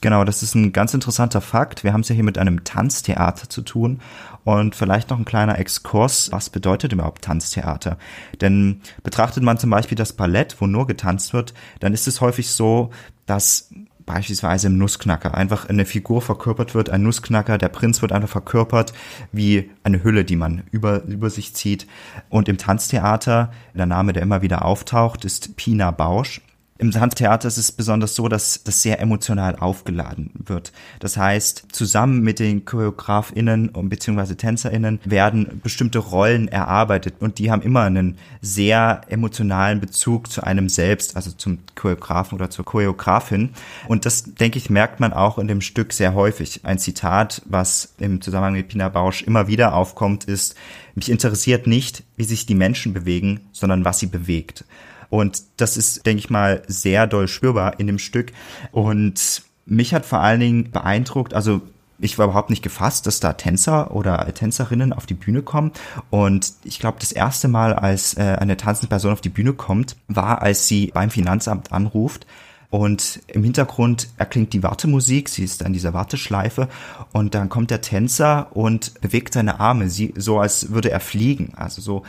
Genau, 0.00 0.22
das 0.24 0.44
ist 0.44 0.54
ein 0.54 0.72
ganz 0.72 0.94
interessanter 0.94 1.40
Fakt. 1.40 1.82
Wir 1.82 1.92
haben 1.92 2.02
es 2.02 2.08
ja 2.08 2.14
hier 2.14 2.24
mit 2.24 2.38
einem 2.38 2.62
Tanztheater 2.62 3.48
zu 3.48 3.62
tun. 3.62 4.00
Und 4.48 4.74
vielleicht 4.74 5.10
noch 5.10 5.18
ein 5.18 5.26
kleiner 5.26 5.58
Exkurs. 5.58 6.32
Was 6.32 6.48
bedeutet 6.48 6.94
überhaupt 6.94 7.22
Tanztheater? 7.22 7.98
Denn 8.40 8.80
betrachtet 9.02 9.42
man 9.42 9.58
zum 9.58 9.68
Beispiel 9.68 9.94
das 9.94 10.14
Ballett, 10.14 10.56
wo 10.58 10.66
nur 10.66 10.86
getanzt 10.86 11.34
wird, 11.34 11.52
dann 11.80 11.92
ist 11.92 12.08
es 12.08 12.22
häufig 12.22 12.48
so, 12.48 12.88
dass 13.26 13.68
beispielsweise 14.06 14.68
im 14.68 14.78
Nussknacker 14.78 15.34
einfach 15.34 15.68
eine 15.68 15.84
Figur 15.84 16.22
verkörpert 16.22 16.74
wird, 16.74 16.88
ein 16.88 17.02
Nussknacker, 17.02 17.58
der 17.58 17.68
Prinz 17.68 18.00
wird 18.00 18.10
einfach 18.10 18.30
verkörpert 18.30 18.94
wie 19.32 19.70
eine 19.82 20.02
Hülle, 20.02 20.24
die 20.24 20.36
man 20.36 20.62
über, 20.70 21.04
über 21.04 21.28
sich 21.28 21.54
zieht. 21.54 21.86
Und 22.30 22.48
im 22.48 22.56
Tanztheater, 22.56 23.52
der 23.74 23.84
Name, 23.84 24.14
der 24.14 24.22
immer 24.22 24.40
wieder 24.40 24.64
auftaucht, 24.64 25.26
ist 25.26 25.56
Pina 25.56 25.90
Bausch. 25.90 26.40
Im 26.80 26.92
Tanztheater 26.92 27.48
ist 27.48 27.58
es 27.58 27.72
besonders 27.72 28.14
so, 28.14 28.28
dass 28.28 28.62
das 28.62 28.82
sehr 28.82 29.00
emotional 29.00 29.56
aufgeladen 29.56 30.30
wird. 30.38 30.72
Das 31.00 31.16
heißt, 31.16 31.66
zusammen 31.72 32.20
mit 32.20 32.38
den 32.38 32.64
ChoreografInnen 32.64 33.72
bzw. 33.72 34.36
TänzerInnen 34.36 35.00
werden 35.04 35.60
bestimmte 35.60 35.98
Rollen 35.98 36.46
erarbeitet 36.46 37.14
und 37.18 37.40
die 37.40 37.50
haben 37.50 37.62
immer 37.62 37.82
einen 37.82 38.16
sehr 38.42 39.00
emotionalen 39.08 39.80
Bezug 39.80 40.30
zu 40.30 40.44
einem 40.44 40.68
selbst, 40.68 41.16
also 41.16 41.32
zum 41.32 41.58
Choreografen 41.74 42.38
oder 42.38 42.48
zur 42.48 42.64
Choreografin. 42.64 43.50
Und 43.88 44.06
das, 44.06 44.34
denke 44.34 44.58
ich, 44.58 44.70
merkt 44.70 45.00
man 45.00 45.12
auch 45.12 45.38
in 45.38 45.48
dem 45.48 45.60
Stück 45.60 45.92
sehr 45.92 46.14
häufig. 46.14 46.60
Ein 46.62 46.78
Zitat, 46.78 47.42
was 47.46 47.94
im 47.98 48.20
Zusammenhang 48.20 48.52
mit 48.52 48.68
Pina 48.68 48.88
Bausch 48.88 49.22
immer 49.22 49.48
wieder 49.48 49.74
aufkommt, 49.74 50.26
ist, 50.26 50.54
mich 50.94 51.10
interessiert 51.10 51.66
nicht, 51.66 52.04
wie 52.16 52.24
sich 52.24 52.46
die 52.46 52.54
Menschen 52.54 52.92
bewegen, 52.92 53.40
sondern 53.52 53.84
was 53.84 53.98
sie 53.98 54.06
bewegt. 54.06 54.64
Und 55.10 55.42
das 55.56 55.76
ist, 55.76 56.06
denke 56.06 56.20
ich 56.20 56.30
mal, 56.30 56.62
sehr 56.66 57.06
doll 57.06 57.28
spürbar 57.28 57.78
in 57.80 57.86
dem 57.86 57.98
Stück. 57.98 58.32
Und 58.72 59.42
mich 59.66 59.94
hat 59.94 60.06
vor 60.06 60.20
allen 60.20 60.40
Dingen 60.40 60.70
beeindruckt, 60.70 61.34
also 61.34 61.60
ich 62.00 62.18
war 62.18 62.26
überhaupt 62.26 62.50
nicht 62.50 62.62
gefasst, 62.62 63.06
dass 63.06 63.20
da 63.20 63.32
Tänzer 63.32 63.94
oder 63.94 64.32
Tänzerinnen 64.32 64.92
auf 64.92 65.06
die 65.06 65.14
Bühne 65.14 65.42
kommen. 65.42 65.72
Und 66.10 66.52
ich 66.64 66.78
glaube, 66.78 66.98
das 67.00 67.12
erste 67.12 67.48
Mal, 67.48 67.74
als 67.74 68.16
äh, 68.16 68.36
eine 68.38 68.56
tanzende 68.56 68.88
Person 68.88 69.12
auf 69.12 69.20
die 69.20 69.28
Bühne 69.28 69.52
kommt, 69.52 69.96
war, 70.06 70.42
als 70.42 70.68
sie 70.68 70.92
beim 70.94 71.10
Finanzamt 71.10 71.72
anruft. 71.72 72.26
Und 72.70 73.20
im 73.28 73.44
Hintergrund 73.44 74.10
erklingt 74.18 74.52
die 74.52 74.62
Wartemusik, 74.62 75.30
sie 75.30 75.42
ist 75.42 75.64
an 75.64 75.72
dieser 75.72 75.94
Warteschleife 75.94 76.68
und 77.12 77.34
dann 77.34 77.48
kommt 77.48 77.70
der 77.70 77.80
Tänzer 77.80 78.54
und 78.54 79.00
bewegt 79.00 79.32
seine 79.32 79.58
Arme, 79.58 79.88
sie, 79.88 80.12
so 80.18 80.38
als 80.38 80.70
würde 80.70 80.90
er 80.90 81.00
fliegen. 81.00 81.54
Also 81.56 81.80
so 81.80 82.02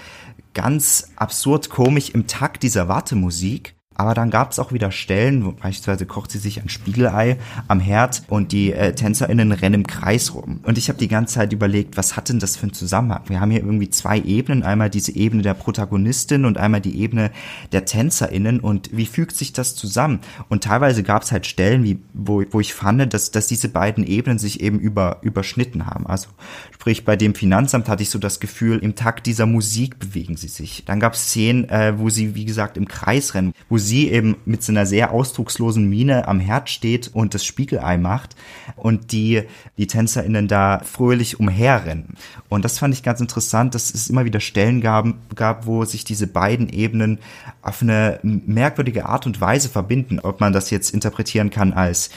ganz 0.54 1.12
absurd 1.16 1.70
komisch 1.70 2.10
im 2.12 2.28
Takt 2.28 2.64
dieser 2.64 2.88
Wartemusik. 2.88 3.79
Aber 4.00 4.14
dann 4.14 4.30
gab 4.30 4.54
es 4.54 4.60
auch 4.60 4.72
wieder 4.72 4.92
Stellen, 4.92 5.44
wo 5.44 5.52
beispielsweise 5.52 6.06
kocht 6.06 6.32
sie 6.32 6.38
sich 6.38 6.62
ein 6.62 6.70
Spiegelei 6.70 7.38
am 7.68 7.82
Herd 7.82 8.24
und 8.30 8.54
die 8.54 8.72
äh, 8.72 8.96
TänzerInnen 8.96 9.52
rennen 9.52 9.82
im 9.82 9.88
Kreis 9.88 10.34
rum. 10.34 10.62
Und 10.64 10.78
ich 10.78 10.88
habe 10.88 10.98
die 10.98 11.10
ganze 11.10 11.36
Zeit 11.36 11.52
überlegt, 11.52 11.98
was 11.98 12.16
hat 12.16 12.30
denn 12.30 12.40
das 12.40 12.56
für 12.56 12.64
einen 12.64 12.74
Zusammenhang? 12.74 13.24
Wir 13.28 13.42
haben 13.42 13.52
hier 13.52 13.60
irgendwie 13.60 13.90
zwei 13.90 14.18
Ebenen, 14.18 14.64
einmal 14.64 14.90
diese 14.90 15.14
Ebene 15.14 15.42
der 15.42 15.54
Protagonistin 15.54 16.46
und 16.46 16.58
einmal 16.58 16.80
die 16.80 16.98
Ebene 16.98 17.30
der 17.74 17.84
TänzerInnen 17.84 18.62
und 18.62 18.90
wie 18.94 19.06
fügt 19.06 19.36
sich 19.36 19.52
das 19.52 19.76
zusammen? 19.76 20.22
Und 20.48 20.64
teilweise 20.64 21.04
gab 21.04 21.24
es 21.24 21.34
halt 21.34 21.46
Stellen, 21.46 21.84
wie, 21.84 22.00
wo, 22.14 22.42
wo 22.52 22.62
ich 22.62 22.74
fand, 22.74 23.14
dass, 23.14 23.32
dass 23.32 23.48
diese 23.48 23.68
beiden 23.68 24.06
Ebenen 24.06 24.40
sich 24.40 24.62
eben 24.62 24.80
über, 24.80 25.18
überschnitten 25.24 25.88
haben. 25.88 26.08
Also 26.08 26.30
sprich, 26.74 27.04
bei 27.04 27.18
dem 27.18 27.36
Finanzamt 27.36 27.90
hatte 27.90 28.04
ich 28.04 28.12
so 28.12 28.18
das 28.18 28.40
Gefühl, 28.40 28.80
im 28.80 28.96
Takt 28.96 29.26
dieser 29.26 29.46
Musik 29.46 30.00
bewegen 30.00 30.38
sie 30.38 30.48
sich. 30.48 30.86
Dann 30.86 31.02
gab 31.02 31.16
es 31.16 31.26
Szenen, 31.26 31.68
äh, 31.68 32.00
wo 32.00 32.10
sie, 32.10 32.34
wie 32.34 32.46
gesagt, 32.46 32.78
im 32.78 32.88
Kreis 32.88 33.34
rennen, 33.34 33.52
wo 33.68 33.78
sie 33.78 33.89
sie 33.90 34.10
eben 34.10 34.38
mit 34.46 34.64
so 34.64 34.72
einer 34.72 34.86
sehr 34.86 35.12
ausdruckslosen 35.12 35.90
Miene 35.90 36.28
am 36.28 36.40
Herd 36.40 36.70
steht 36.70 37.10
und 37.14 37.34
das 37.34 37.44
Spiegelei 37.44 37.98
macht 37.98 38.36
und 38.76 39.12
die, 39.12 39.44
die 39.78 39.88
TänzerInnen 39.88 40.48
da 40.48 40.82
fröhlich 40.84 41.40
umherrennen. 41.40 42.16
Und 42.48 42.64
das 42.64 42.80
fand 42.80 42.94
ich 42.94 43.04
ganz 43.04 43.20
interessant, 43.20 43.76
dass 43.76 43.94
es 43.94 44.10
immer 44.10 44.26
wieder 44.26 44.40
Stellen 44.40 44.80
gab, 44.80 45.08
gab, 45.36 45.66
wo 45.66 45.84
sich 45.84 46.06
diese 46.06 46.28
beiden 46.28 46.70
Ebenen 46.70 47.20
auf 47.62 47.82
eine 47.82 48.20
merkwürdige 48.24 49.08
Art 49.08 49.26
und 49.26 49.42
Weise 49.42 49.70
verbinden. 49.70 50.20
Ob 50.20 50.40
man 50.40 50.54
das 50.54 50.70
jetzt 50.70 50.94
interpretieren 50.94 51.50
kann 51.50 51.74
als 51.74 52.10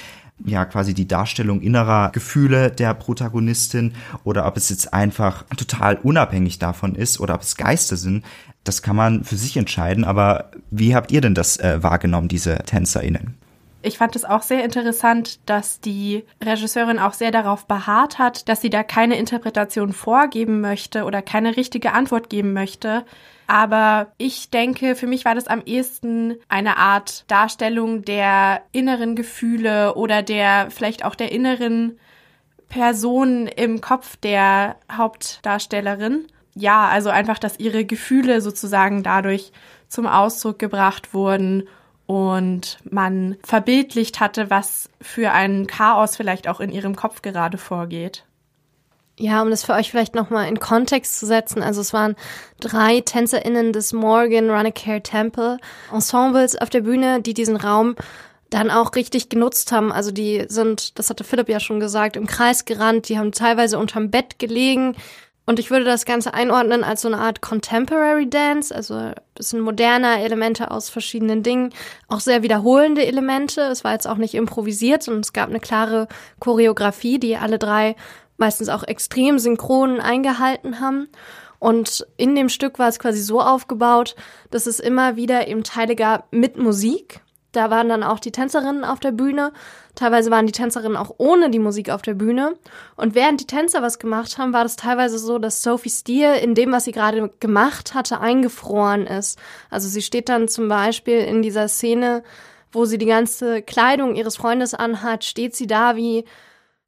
ja 0.45 0.65
quasi 0.65 0.95
die 0.95 1.09
Darstellung 1.09 1.61
innerer 1.61 2.11
Gefühle 2.13 2.71
der 2.71 2.95
Protagonistin 2.95 3.95
oder 4.25 4.47
ob 4.47 4.57
es 4.57 4.69
jetzt 4.69 4.93
einfach 4.93 5.45
total 5.57 5.97
unabhängig 5.97 6.59
davon 6.59 6.95
ist 6.95 7.21
oder 7.21 7.35
ob 7.35 7.43
es 7.43 7.57
Geister 7.57 7.97
sind, 7.97 8.25
das 8.65 8.83
kann 8.83 8.97
man 8.97 9.25
für 9.25 9.37
sich 9.37 9.57
entscheiden. 9.57 10.05
Aber 10.05 10.51
wie 10.71 10.95
habt 10.95 11.13
ihr 11.13 11.21
denn 11.21 11.35
das 11.35 11.57
äh, 11.59 11.83
wahrgenommen, 11.83 12.29
diese 12.29 12.59
TänzerInnen? 12.59 13.35
Ich 13.85 13.99
fand 13.99 14.15
es 14.15 14.25
auch 14.25 14.43
sehr 14.43 14.65
interessant, 14.65 15.41
dass 15.47 15.81
die 15.81 16.25
Regisseurin 16.41 17.01
auch 17.01 17.15
sehr 17.15 17.33
darauf 17.33 17.67
beharrt 17.67 18.19
hat, 18.19 18.49
dass 18.49 18.61
sie 18.61 18.71
da 18.71 18.85
keine 18.85 19.17
Interpretation 19.17 19.93
vorgeben 19.93 20.61
möchte 20.61 21.03
oder 21.05 21.21
keine 21.21 21.57
richtige 21.57 21.93
Antwort 21.93 22.31
geben 22.31 22.53
möchte. 22.53 23.05
Aber 23.53 24.13
ich 24.17 24.49
denke, 24.49 24.95
für 24.97 25.07
mich 25.07 25.27
war 25.27 25.35
das 25.35 25.47
am 25.47 25.61
ehesten 25.67 26.37
eine 26.49 26.79
Art 26.79 27.31
Darstellung 27.31 28.03
der 28.03 28.63
inneren 28.73 29.15
Gefühle 29.15 29.95
oder 29.95 30.23
der 30.23 30.71
vielleicht 30.71 31.05
auch 31.05 31.15
der 31.15 31.33
inneren 31.33 31.99
Person 32.71 33.49
im 33.49 33.83
Kopf 33.83 34.17
der 34.17 34.77
Hauptdarstellerin 34.91 36.27
ja, 36.55 36.89
also 36.89 37.09
einfach, 37.09 37.39
dass 37.39 37.59
ihre 37.59 37.85
Gefühle 37.85 38.41
sozusagen 38.41 39.03
dadurch 39.03 39.53
zum 39.89 40.07
Ausdruck 40.07 40.59
gebracht 40.59 41.15
wurden 41.15 41.69
und 42.07 42.79
man 42.91 43.37
verbildlicht 43.43 44.21
hatte, 44.21 44.51
was 44.51 44.91
für 45.01 45.33
ein 45.33 45.67
Chaos 45.67 46.17
vielleicht 46.17 46.49
auch 46.49 46.61
in 46.61 46.71
ihrem 46.71 46.95
Kopf 46.95 47.23
gerade 47.23 47.57
vorgeht. 47.59 48.25
Ja, 49.19 49.43
um 49.43 49.51
das 49.51 49.65
für 49.65 49.75
euch 49.75 49.91
vielleicht 49.91 50.15
nochmal 50.15 50.49
in 50.49 50.59
Kontext 50.59 51.19
zu 51.19 51.27
setzen. 51.27 51.63
Also 51.63 51.81
es 51.81 51.93
waren 51.93 52.17
drei 52.61 53.01
TänzerInnen 53.01 53.73
des 53.73 53.93
Morgan 53.93 54.51
Runacare 54.51 55.03
Temple 55.03 55.59
Ensembles 55.93 56.57
auf 56.57 56.71
der 56.71 56.81
Bühne, 56.81 57.21
die 57.21 57.35
diesen 57.35 57.57
Raum 57.57 57.95
dann 58.49 58.71
auch 58.71 58.95
richtig 58.95 59.29
genutzt 59.29 59.71
haben. 59.73 59.93
Also 59.93 60.11
die 60.11 60.45
sind, 60.49 60.99
das 60.99 61.11
hatte 61.11 61.25
Philipp 61.25 61.49
ja 61.49 61.61
schon 61.61 61.81
gesagt, 61.81 62.17
im 62.17 62.27
Kreis 62.27 62.65
gerannt, 62.65 63.09
die 63.09 63.19
haben 63.19 63.33
teilweise 63.33 63.79
unterm 63.79 64.11
Bett 64.11 64.39
gelegen, 64.39 64.97
und 65.45 65.59
ich 65.59 65.71
würde 65.71 65.85
das 65.85 66.05
Ganze 66.05 66.35
einordnen 66.35 66.85
als 66.85 67.03
so 67.03 67.09
eine 67.09 67.19
Art 67.19 67.41
Contemporary 67.41 68.31
Dance, 68.31 68.73
also 68.73 68.95
ein 68.95 69.15
bisschen 69.35 69.61
moderner 69.61 70.21
Elemente 70.21 70.71
aus 70.71 70.89
verschiedenen 70.89 71.43
Dingen, 71.43 71.71
auch 72.07 72.21
sehr 72.21 72.45
wiederholende 72.45 73.05
Elemente. 73.05 73.63
Es 73.63 73.83
war 73.83 73.93
jetzt 73.93 74.07
auch 74.07 74.19
nicht 74.19 74.35
improvisiert, 74.35 75.03
sondern 75.03 75.23
es 75.23 75.33
gab 75.33 75.49
eine 75.49 75.59
klare 75.59 76.07
Choreografie, 76.39 77.19
die 77.19 77.37
alle 77.37 77.59
drei 77.59 77.97
meistens 78.37 78.69
auch 78.69 78.83
extrem 78.83 79.39
synchron 79.39 80.01
eingehalten 80.01 80.81
haben. 80.81 81.09
Und 81.59 82.07
in 82.17 82.35
dem 82.35 82.49
Stück 82.49 82.79
war 82.79 82.89
es 82.89 82.99
quasi 82.99 83.21
so 83.23 83.41
aufgebaut, 83.41 84.17
dass 84.51 84.67
es 84.67 84.81
immer 84.81 85.17
wieder 85.17 85.47
eben 85.47 85.63
Teile 85.63 85.95
gab 85.95 86.33
mit 86.33 86.57
Musik. 86.59 87.21
Da 87.53 87.71
waren 87.71 87.89
dann 87.89 88.03
auch 88.03 88.19
die 88.19 88.33
Tänzerinnen 88.33 88.85
auf 88.85 88.99
der 88.99 89.13
Bühne. 89.13 89.53
Teilweise 89.95 90.31
waren 90.31 90.47
die 90.47 90.53
Tänzerinnen 90.53 90.97
auch 90.97 91.15
ohne 91.19 91.51
die 91.51 91.59
Musik 91.59 91.91
auf 91.91 92.01
der 92.01 92.15
Bühne. 92.15 92.55
Und 92.97 93.15
während 93.15 93.41
die 93.41 93.47
Tänzer 93.47 93.83
was 93.83 93.99
gemacht 93.99 94.39
haben, 94.39 94.55
war 94.55 94.63
das 94.63 94.77
teilweise 94.77 95.19
so, 95.19 95.39
dass 95.39 95.63
Sophie 95.63 95.91
Steele 95.91 96.41
in 96.41 96.55
dem, 96.55 96.73
was 96.73 96.85
sie 96.85 96.93
gerade 96.93 97.31
gemacht 97.41 97.93
hatte, 97.93 98.21
eingefroren 98.21 99.07
ist. 99.07 99.39
Also 99.71 99.87
sie 99.89 100.03
steht 100.03 100.31
dann 100.31 100.49
zum 100.49 100.69
Beispiel 100.69 101.19
in 101.19 101.43
dieser 101.43 101.69
Szene, 101.69 102.23
wo 102.73 102.87
sie 102.87 102.97
die 102.97 103.07
ganze 103.07 103.61
Kleidung 103.61 104.17
ihres 104.17 104.37
Freundes 104.37 104.73
anhat, 104.73 105.25
steht 105.25 105.55
sie 105.55 105.67
da 105.67 105.95
wie 105.95 106.25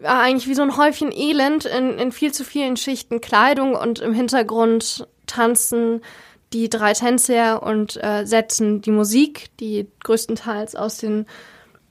ja, 0.05 0.21
eigentlich 0.21 0.47
wie 0.47 0.55
so 0.55 0.63
ein 0.63 0.77
Häufchen 0.77 1.11
Elend 1.11 1.65
in, 1.65 1.99
in 1.99 2.13
viel 2.13 2.31
zu 2.31 2.45
vielen 2.45 2.77
Schichten 2.77 3.23
Kleidung 3.23 3.75
und 3.75 4.01
im 4.01 4.13
Hintergrund 4.13 5.09
tanzen 5.27 6.03
die 6.53 6.69
drei 6.69 6.93
Tänzer 6.93 7.63
und 7.63 7.99
äh, 8.03 8.27
setzen 8.27 8.83
die 8.83 8.91
Musik, 8.91 9.49
die 9.61 9.89
größtenteils 10.05 10.77
aus 10.77 10.99
den 10.99 11.25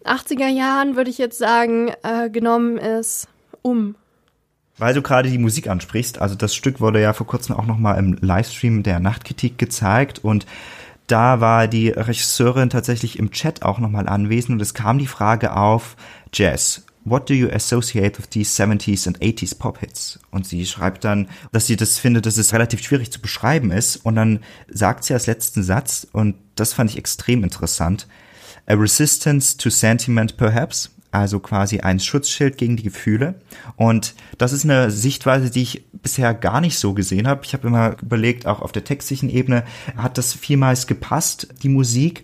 80er 0.05 0.47
Jahren, 0.47 0.95
würde 0.95 1.09
ich 1.09 1.17
jetzt 1.17 1.39
sagen, 1.39 1.91
äh, 2.03 2.29
genommen 2.29 2.77
ist, 2.77 3.27
um. 3.63 3.95
Weil 4.77 4.93
du 4.93 5.01
gerade 5.01 5.29
die 5.29 5.39
Musik 5.39 5.67
ansprichst, 5.67 6.21
also 6.21 6.35
das 6.35 6.53
Stück 6.53 6.81
wurde 6.81 7.01
ja 7.01 7.13
vor 7.13 7.25
kurzem 7.25 7.55
auch 7.55 7.65
nochmal 7.65 7.97
im 7.97 8.17
Livestream 8.21 8.83
der 8.83 8.99
Nachtkritik 8.99 9.57
gezeigt 9.57 10.19
und 10.23 10.45
da 11.07 11.41
war 11.41 11.67
die 11.67 11.89
Regisseurin 11.89 12.69
tatsächlich 12.69 13.17
im 13.17 13.31
Chat 13.31 13.63
auch 13.63 13.79
nochmal 13.79 14.07
anwesend 14.07 14.51
und 14.51 14.61
es 14.61 14.75
kam 14.75 14.99
die 14.99 15.07
Frage 15.07 15.55
auf, 15.55 15.95
Jazz, 16.31 16.85
What 17.05 17.29
do 17.29 17.33
you 17.33 17.49
associate 17.49 18.17
with 18.17 18.29
these 18.29 18.61
70s 18.61 19.07
and 19.07 19.19
80s 19.19 19.57
Pop 19.57 19.79
Hits? 19.79 20.19
Und 20.31 20.47
sie 20.47 20.65
schreibt 20.65 21.03
dann, 21.03 21.27
dass 21.51 21.67
sie 21.67 21.75
das 21.75 21.99
findet, 21.99 22.25
dass 22.25 22.37
es 22.37 22.53
relativ 22.53 22.81
schwierig 22.81 23.11
zu 23.11 23.19
beschreiben 23.19 23.71
ist. 23.71 23.97
Und 23.97 24.15
dann 24.15 24.39
sagt 24.69 25.03
sie 25.03 25.13
als 25.13 25.27
letzten 25.27 25.63
Satz, 25.63 26.07
und 26.11 26.35
das 26.55 26.73
fand 26.73 26.89
ich 26.91 26.97
extrem 26.97 27.43
interessant, 27.43 28.07
a 28.67 28.73
resistance 28.73 29.57
to 29.57 29.69
sentiment 29.69 30.37
perhaps, 30.37 30.91
also 31.11 31.39
quasi 31.39 31.79
ein 31.79 31.99
Schutzschild 31.99 32.57
gegen 32.57 32.77
die 32.77 32.83
Gefühle. 32.83 33.35
Und 33.75 34.15
das 34.37 34.53
ist 34.53 34.63
eine 34.63 34.89
Sichtweise, 34.89 35.51
die 35.51 35.61
ich 35.61 35.85
bisher 35.91 36.33
gar 36.33 36.59
nicht 36.59 36.79
so 36.79 36.93
gesehen 36.93 37.27
habe. 37.27 37.41
Ich 37.43 37.53
habe 37.53 37.67
immer 37.67 37.97
überlegt, 38.01 38.47
auch 38.47 38.61
auf 38.61 38.71
der 38.71 38.83
textlichen 38.83 39.29
Ebene 39.29 39.63
hat 39.95 40.17
das 40.17 40.33
vielmals 40.33 40.87
gepasst, 40.87 41.47
die 41.61 41.69
Musik 41.69 42.23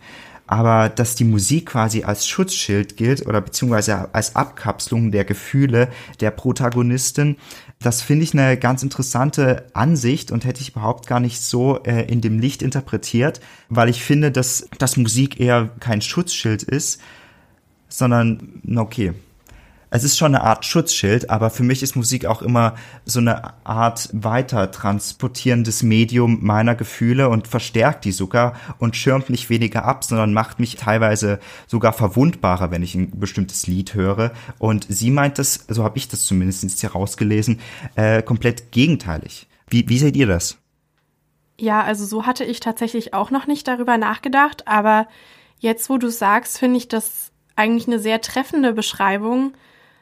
aber 0.49 0.89
dass 0.89 1.13
die 1.13 1.25
Musik 1.25 1.67
quasi 1.67 2.03
als 2.03 2.27
Schutzschild 2.27 2.97
gilt 2.97 3.27
oder 3.27 3.39
beziehungsweise 3.39 4.11
als 4.15 4.35
Abkapselung 4.35 5.11
der 5.11 5.23
Gefühle 5.23 5.89
der 6.21 6.31
Protagonistin, 6.31 7.37
das 7.79 8.01
finde 8.01 8.23
ich 8.23 8.33
eine 8.33 8.57
ganz 8.57 8.81
interessante 8.81 9.67
Ansicht 9.75 10.31
und 10.31 10.45
hätte 10.45 10.61
ich 10.61 10.69
überhaupt 10.71 11.05
gar 11.05 11.19
nicht 11.19 11.39
so 11.39 11.83
äh, 11.83 12.11
in 12.11 12.21
dem 12.21 12.39
Licht 12.39 12.63
interpretiert, 12.63 13.41
weil 13.69 13.89
ich 13.89 14.03
finde, 14.03 14.31
dass, 14.31 14.67
dass 14.79 14.97
Musik 14.97 15.39
eher 15.39 15.69
kein 15.79 16.01
Schutzschild 16.01 16.63
ist, 16.63 16.99
sondern, 17.87 18.59
okay, 18.75 19.13
es 19.91 20.03
ist 20.03 20.17
schon 20.17 20.35
eine 20.35 20.43
Art 20.43 20.65
Schutzschild, 20.65 21.29
aber 21.29 21.49
für 21.49 21.63
mich 21.63 21.81
ist 21.81 21.95
Musik 21.95 22.25
auch 22.25 22.41
immer 22.41 22.75
so 23.05 23.19
eine 23.19 23.65
Art 23.65 24.09
weiter 24.13 24.71
transportierendes 24.71 25.81
Medium 25.83 26.39
meiner 26.41 26.75
Gefühle 26.75 27.29
und 27.29 27.47
verstärkt 27.47 28.05
die 28.05 28.11
sogar 28.11 28.53
und 28.77 28.95
schirmt 28.95 29.29
nicht 29.29 29.49
weniger 29.49 29.85
ab, 29.85 30.03
sondern 30.03 30.33
macht 30.33 30.59
mich 30.59 30.75
teilweise 30.75 31.39
sogar 31.67 31.93
verwundbarer, 31.93 32.71
wenn 32.71 32.83
ich 32.83 32.93
ein 32.93 33.19
bestimmtes 33.19 33.65
Lied 33.67 33.95
höre. 33.95 34.31
Und 34.59 34.85
sie 34.89 35.09
meint 35.09 35.39
das, 35.39 35.65
so 35.67 35.83
habe 35.83 35.97
ich 35.97 36.07
das 36.07 36.25
zumindest 36.25 36.79
hier 36.79 36.91
rausgelesen, 36.91 37.59
äh, 37.95 38.21
komplett 38.21 38.71
gegenteilig. 38.71 39.47
Wie, 39.69 39.87
wie 39.89 39.97
seht 39.97 40.15
ihr 40.15 40.27
das? 40.27 40.57
Ja, 41.59 41.83
also 41.83 42.05
so 42.05 42.25
hatte 42.25 42.45
ich 42.45 42.59
tatsächlich 42.59 43.13
auch 43.13 43.31
noch 43.31 43.47
nicht 43.47 43.67
darüber 43.67 43.97
nachgedacht, 43.97 44.67
aber 44.67 45.07
jetzt, 45.59 45.89
wo 45.89 45.97
du 45.97 46.09
sagst, 46.09 46.57
finde 46.57 46.77
ich 46.77 46.87
das 46.87 47.31
eigentlich 47.55 47.87
eine 47.87 47.99
sehr 47.99 48.21
treffende 48.21 48.71
Beschreibung, 48.71 49.53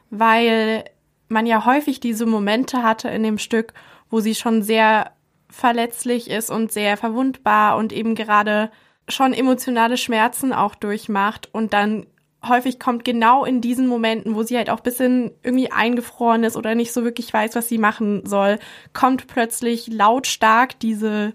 weil 0.10 0.86
man 1.30 1.46
ja 1.46 1.66
häufig 1.66 2.00
diese 2.00 2.26
Momente 2.26 2.84
hatte 2.84 3.10
in 3.10 3.24
dem 3.24 3.38
Stück, 3.38 3.74
wo 4.10 4.20
sie 4.20 4.36
schon 4.36 4.62
sehr 4.62 5.12
verletzlich 5.50 6.30
ist 6.30 6.50
und 6.50 6.72
sehr 6.72 6.98
verwundbar 6.98 7.78
und 7.78 7.94
eben 7.94 8.16
gerade 8.16 8.72
schon 9.10 9.34
emotionale 9.34 9.98
Schmerzen 9.98 10.54
auch 10.54 10.76
durchmacht. 10.76 11.50
Und 11.54 11.74
dann 11.74 12.06
häufig 12.48 12.80
kommt 12.80 13.06
genau 13.06 13.46
in 13.46 13.62
diesen 13.62 13.88
Momenten, 13.88 14.36
wo 14.36 14.44
sie 14.44 14.58
halt 14.58 14.70
auch 14.70 14.82
bisschen 14.82 15.32
irgendwie 15.44 15.72
eingefroren 15.72 16.44
ist 16.44 16.56
oder 16.56 16.76
nicht 16.76 16.94
so 16.94 17.04
wirklich 17.04 17.34
weiß, 17.34 17.56
was 17.56 17.68
sie 17.68 17.78
machen 17.78 18.26
soll, 18.26 18.60
kommt 18.94 19.28
plötzlich 19.28 19.88
lautstark 19.88 20.80
diese 20.80 21.34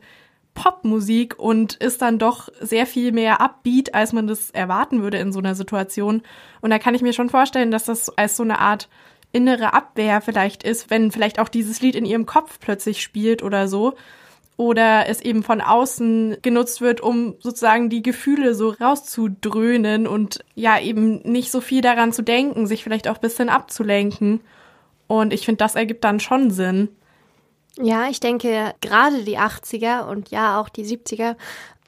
Popmusik 0.55 1.39
und 1.39 1.75
ist 1.75 2.03
dann 2.03 2.19
doch 2.19 2.49
sehr 2.61 2.87
viel 2.87 3.13
mehr 3.13 3.41
upbeat, 3.41 3.95
als 3.95 4.13
man 4.13 4.27
das 4.27 4.51
erwarten 4.51 5.03
würde 5.03 5.19
in 5.19 5.33
so 5.33 5.39
einer 5.39 5.55
Situation. 5.55 6.23
Und 6.61 6.71
da 6.71 6.79
kann 6.79 6.95
ich 6.95 7.03
mir 7.03 7.13
schon 7.13 7.31
vorstellen, 7.31 7.71
dass 7.71 7.85
das 7.85 8.17
als 8.17 8.37
so 8.37 8.43
eine 8.43 8.59
Art 8.59 8.89
innere 9.33 9.73
Abwehr 9.73 10.21
vielleicht 10.21 10.63
ist, 10.63 10.91
wenn 10.91 11.11
vielleicht 11.11 11.39
auch 11.39 11.49
dieses 11.49 11.81
Lied 11.81 11.97
in 11.97 12.05
ihrem 12.05 12.27
Kopf 12.27 12.59
plötzlich 12.61 13.03
spielt 13.03 13.43
oder 13.43 13.67
so. 13.67 13.95
Oder 14.59 15.09
es 15.09 15.23
eben 15.23 15.43
von 15.43 15.63
außen 15.63 16.37
genutzt 16.43 16.83
wird, 16.83 17.01
um 17.01 17.35
sozusagen 17.41 17.89
die 17.89 18.03
Gefühle 18.03 18.55
so 18.55 18.69
rauszudröhnen 18.69 20.07
und 20.07 20.45
ja 20.55 20.79
eben 20.79 21.23
nicht 21.23 21.51
so 21.51 21.63
viel 21.63 21.81
daran 21.81 22.13
zu 22.13 22.23
denken, 22.23 22.67
sich 22.67 22.85
vielleicht 22.85 23.09
auch 23.09 23.19
bisschen 23.19 23.49
abzulenken. 23.49 24.41
Und 25.07 25.33
ich 25.33 25.47
finde, 25.47 25.57
das 25.57 25.75
ergibt 25.75 26.05
dann 26.05 26.21
schon 26.21 26.51
Sinn. 26.51 26.91
Ja, 27.79 28.09
ich 28.09 28.21
denke, 28.21 28.75
gerade 28.83 29.25
die 29.25 29.39
80er 29.39 30.07
und 30.07 30.31
ja 30.31 30.61
auch 30.61 30.69
die 30.69 30.85
70er, 30.85 31.37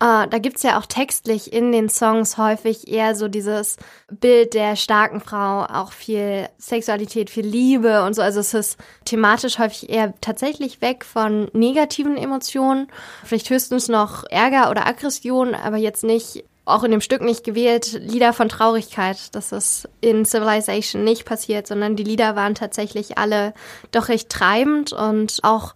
äh, 0.00 0.28
da 0.28 0.38
gibt's 0.38 0.62
ja 0.62 0.78
auch 0.78 0.86
textlich 0.86 1.52
in 1.52 1.72
den 1.72 1.90
Songs 1.90 2.38
häufig 2.38 2.88
eher 2.88 3.14
so 3.14 3.28
dieses 3.28 3.76
Bild 4.10 4.54
der 4.54 4.76
starken 4.76 5.20
Frau, 5.20 5.64
auch 5.64 5.92
viel 5.92 6.48
Sexualität, 6.58 7.28
viel 7.28 7.46
Liebe 7.46 8.02
und 8.04 8.14
so. 8.14 8.22
Also 8.22 8.40
es 8.40 8.54
ist 8.54 8.78
thematisch 9.04 9.58
häufig 9.58 9.90
eher 9.90 10.14
tatsächlich 10.22 10.80
weg 10.80 11.04
von 11.04 11.48
negativen 11.52 12.16
Emotionen, 12.16 12.88
vielleicht 13.22 13.50
höchstens 13.50 13.88
noch 13.88 14.24
Ärger 14.30 14.70
oder 14.70 14.86
Aggression, 14.86 15.54
aber 15.54 15.76
jetzt 15.76 16.02
nicht 16.02 16.44
auch 16.64 16.83
in 16.83 16.90
dem 16.90 17.00
Stück 17.00 17.20
nicht 17.20 17.44
gewählt, 17.44 17.98
Lieder 18.00 18.33
von 18.33 18.48
Traurigkeit. 18.48 19.35
Das 19.35 19.53
ist 19.53 19.88
in 20.00 20.24
Civilization 20.24 21.05
nicht 21.05 21.24
passiert, 21.24 21.66
sondern 21.66 21.96
die 21.96 22.05
Lieder 22.05 22.37
waren 22.37 22.55
tatsächlich 22.55 23.18
alle 23.18 23.53
doch 23.90 24.09
recht 24.09 24.31
treibend 24.31 24.92
und 24.92 25.40
auch 25.42 25.74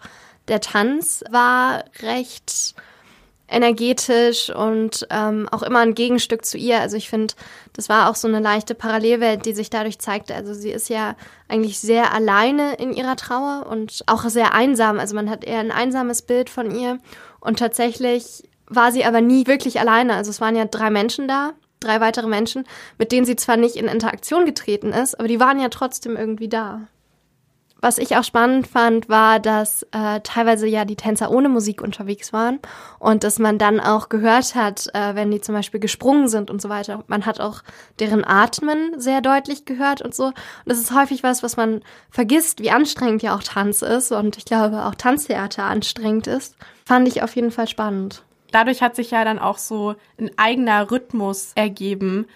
der 0.49 0.61
Tanz 0.61 1.23
war 1.31 1.85
recht 2.01 2.75
energetisch 3.51 4.51
und 4.51 5.07
ähm, 5.11 5.49
auch 5.51 5.63
immer 5.63 5.81
ein 5.81 5.95
Gegenstück 5.95 6.45
zu 6.45 6.59
ihr. 6.59 6.81
Also 6.81 6.97
ich 6.97 7.09
finde, 7.09 7.35
das 7.73 7.89
war 7.89 8.11
auch 8.11 8.15
so 8.15 8.29
eine 8.29 8.41
leichte 8.41 8.75
Parallelwelt, 8.75 9.47
die 9.47 9.55
sich 9.55 9.71
dadurch 9.71 9.99
zeigte. 9.99 10.35
Also 10.35 10.53
sie 10.53 10.71
ist 10.71 10.91
ja 10.91 11.17
eigentlich 11.49 11.79
sehr 11.79 12.13
alleine 12.13 12.75
in 12.75 12.93
ihrer 12.93 13.17
Trauer 13.17 13.67
und 13.71 14.05
auch 14.07 14.25
sehr 14.25 14.55
einsam. 14.55 14.99
Also 14.99 15.15
man 15.15 15.31
hat 15.31 15.45
eher 15.45 15.61
ein 15.61 15.71
einsames 15.71 16.23
Bild 16.23 16.51
von 16.51 16.71
ihr 16.71 16.99
und 17.41 17.59
tatsächlich 17.59 18.48
war 18.69 18.93
sie 18.93 19.05
aber 19.05 19.21
nie 19.21 19.47
wirklich 19.47 19.81
alleine. 19.81 20.15
Also 20.15 20.31
es 20.31 20.41
waren 20.41 20.57
ja 20.57 20.65
drei 20.65 20.91
Menschen 20.91 21.29
da, 21.29 21.53
drei 21.81 22.01
weitere 22.01 22.29
Menschen, 22.29 22.65
mit 22.99 23.13
denen 23.13 23.27
sie 23.27 23.37
zwar 23.37 23.57
nicht 23.57 23.77
in 23.77 23.87
Interaktion 23.87 24.47
getreten 24.47 24.93
ist, 24.93 25.19
aber 25.19 25.29
die 25.29 25.41
waren 25.41 25.61
ja 25.61 25.69
trotzdem 25.69 26.17
irgendwie 26.17 26.49
da. 26.49 26.83
Was 27.81 27.99
ich 27.99 28.17
auch 28.17 28.25
spannend 28.25 28.67
fand, 28.67 29.09
war, 29.09 29.39
dass 29.39 29.85
äh, 29.93 30.21
teilweise 30.25 30.67
ja 30.67 30.85
die 30.85 30.97
Tänzer 30.97 31.31
ohne 31.31 31.49
Musik 31.49 31.81
unterwegs 31.81 32.33
waren 32.33 32.59
und 32.99 33.23
dass 33.23 33.39
man 33.39 33.57
dann 33.57 33.79
auch 33.79 34.09
gehört 34.09 34.57
hat, 34.57 34.89
äh, 34.95 35.15
wenn 35.15 35.31
die 35.31 35.41
zum 35.41 35.55
Beispiel 35.55 35.79
gesprungen 35.79 36.27
sind 36.27 36.51
und 36.51 36.61
so 36.61 36.69
weiter. 36.69 37.05
Man 37.07 37.25
hat 37.25 37.39
auch 37.39 37.63
deren 38.01 38.25
Atmen 38.25 38.99
sehr 39.01 39.21
deutlich 39.21 39.65
gehört 39.65 40.03
und 40.03 40.13
so. 40.13 40.25
Und 40.25 40.35
das 40.67 40.79
ist 40.79 40.93
häufig 40.93 41.23
was, 41.23 41.45
was 41.45 41.57
man 41.57 41.83
vergisst, 42.11 42.59
wie 42.61 42.73
anstrengend 42.73 43.23
ja 43.23 43.37
auch 43.37 43.45
Tanz 43.45 43.83
ist 43.83 44.11
und 44.11 44.37
ich 44.37 44.45
glaube 44.45 44.85
auch 44.85 44.97
Tanztheater 44.97 45.63
anstrengend 45.63 46.27
ist. 46.27 46.57
Fand 46.85 47.07
ich 47.07 47.23
auf 47.23 47.37
jeden 47.37 47.53
Fall 47.53 47.69
spannend 47.69 48.25
dadurch 48.51 48.83
hat 48.83 48.97
sich 48.97 49.11
ja 49.11 49.25
dann 49.25 49.39
auch 49.39 49.59
so 49.59 49.95
ein 50.19 50.31
eigener 50.37 50.91
Rhythmus 50.91 51.53
ergeben, 51.55 52.27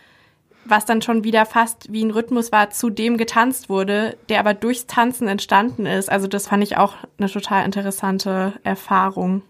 was 0.64 0.85
dann 0.85 1.03
schon 1.03 1.25
wieder 1.25 1.44
fast 1.46 1.92
wie 1.92 2.05
ein 2.05 2.11
Rhythmus 2.11 2.53
war, 2.53 2.70
zu 2.70 2.90
dem 2.90 3.16
getanzt 3.16 3.68
wurde, 3.68 4.16
der 4.29 4.40
aber 4.40 4.55
durchs 4.55 4.87
Tanzen 4.87 5.27
entstanden 5.27 5.87
ist. 5.87 6.11
Also 6.11 6.29
das 6.29 6.48
fand 6.48 6.62
ich 6.62 6.77
auch 6.77 6.94
eine 7.18 7.29
total 7.29 7.64
interessante 7.64 8.53
Erfahrung. 8.62 9.42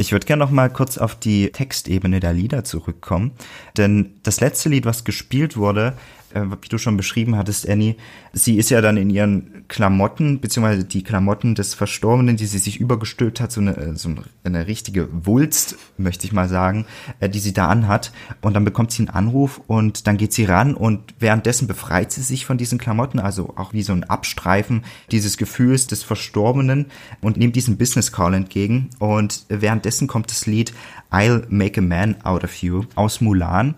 Ich 0.00 0.12
würde 0.12 0.26
gerne 0.26 0.44
noch 0.44 0.52
mal 0.52 0.70
kurz 0.70 0.96
auf 0.96 1.16
die 1.16 1.50
Textebene 1.50 2.20
der 2.20 2.32
Lieder 2.32 2.62
zurückkommen, 2.62 3.32
denn 3.76 4.14
das 4.22 4.40
letzte 4.40 4.68
Lied, 4.68 4.86
was 4.86 5.02
gespielt 5.02 5.56
wurde, 5.56 5.94
äh, 6.34 6.42
wie 6.42 6.68
du 6.68 6.78
schon 6.78 6.96
beschrieben 6.96 7.36
hattest, 7.36 7.68
Annie. 7.68 7.96
Sie 8.32 8.56
ist 8.56 8.70
ja 8.70 8.80
dann 8.80 8.96
in 8.96 9.10
ihren 9.10 9.64
Klamotten, 9.68 10.40
beziehungsweise 10.40 10.84
die 10.84 11.02
Klamotten 11.02 11.54
des 11.54 11.74
Verstorbenen, 11.74 12.36
die 12.36 12.46
sie 12.46 12.58
sich 12.58 12.80
übergestülpt 12.80 13.40
hat, 13.40 13.52
so 13.52 13.60
eine, 13.60 13.76
äh, 13.76 13.96
so 13.96 14.10
eine 14.44 14.66
richtige 14.66 15.08
Wulst, 15.26 15.76
möchte 15.96 16.26
ich 16.26 16.32
mal 16.32 16.48
sagen, 16.48 16.86
äh, 17.20 17.28
die 17.28 17.38
sie 17.38 17.52
da 17.52 17.68
anhat. 17.68 18.12
Und 18.40 18.54
dann 18.54 18.64
bekommt 18.64 18.92
sie 18.92 19.02
einen 19.02 19.10
Anruf 19.10 19.60
und 19.66 20.06
dann 20.06 20.16
geht 20.16 20.32
sie 20.32 20.44
ran 20.44 20.74
und 20.74 21.14
währenddessen 21.18 21.68
befreit 21.68 22.12
sie 22.12 22.22
sich 22.22 22.46
von 22.46 22.58
diesen 22.58 22.78
Klamotten, 22.78 23.18
also 23.18 23.54
auch 23.56 23.72
wie 23.72 23.82
so 23.82 23.92
ein 23.92 24.04
Abstreifen 24.04 24.84
dieses 25.10 25.36
Gefühls 25.36 25.86
des 25.86 26.02
Verstorbenen 26.02 26.86
und 27.20 27.36
nimmt 27.36 27.56
diesen 27.56 27.76
Business 27.76 28.12
Call 28.12 28.34
entgegen. 28.34 28.90
Und 28.98 29.44
währenddessen 29.48 30.08
kommt 30.08 30.30
das 30.30 30.46
Lied 30.46 30.72
I'll 31.10 31.44
Make 31.48 31.80
a 31.80 31.82
Man 31.82 32.20
Out 32.24 32.44
of 32.44 32.54
You 32.56 32.84
aus 32.94 33.20
Mulan. 33.20 33.74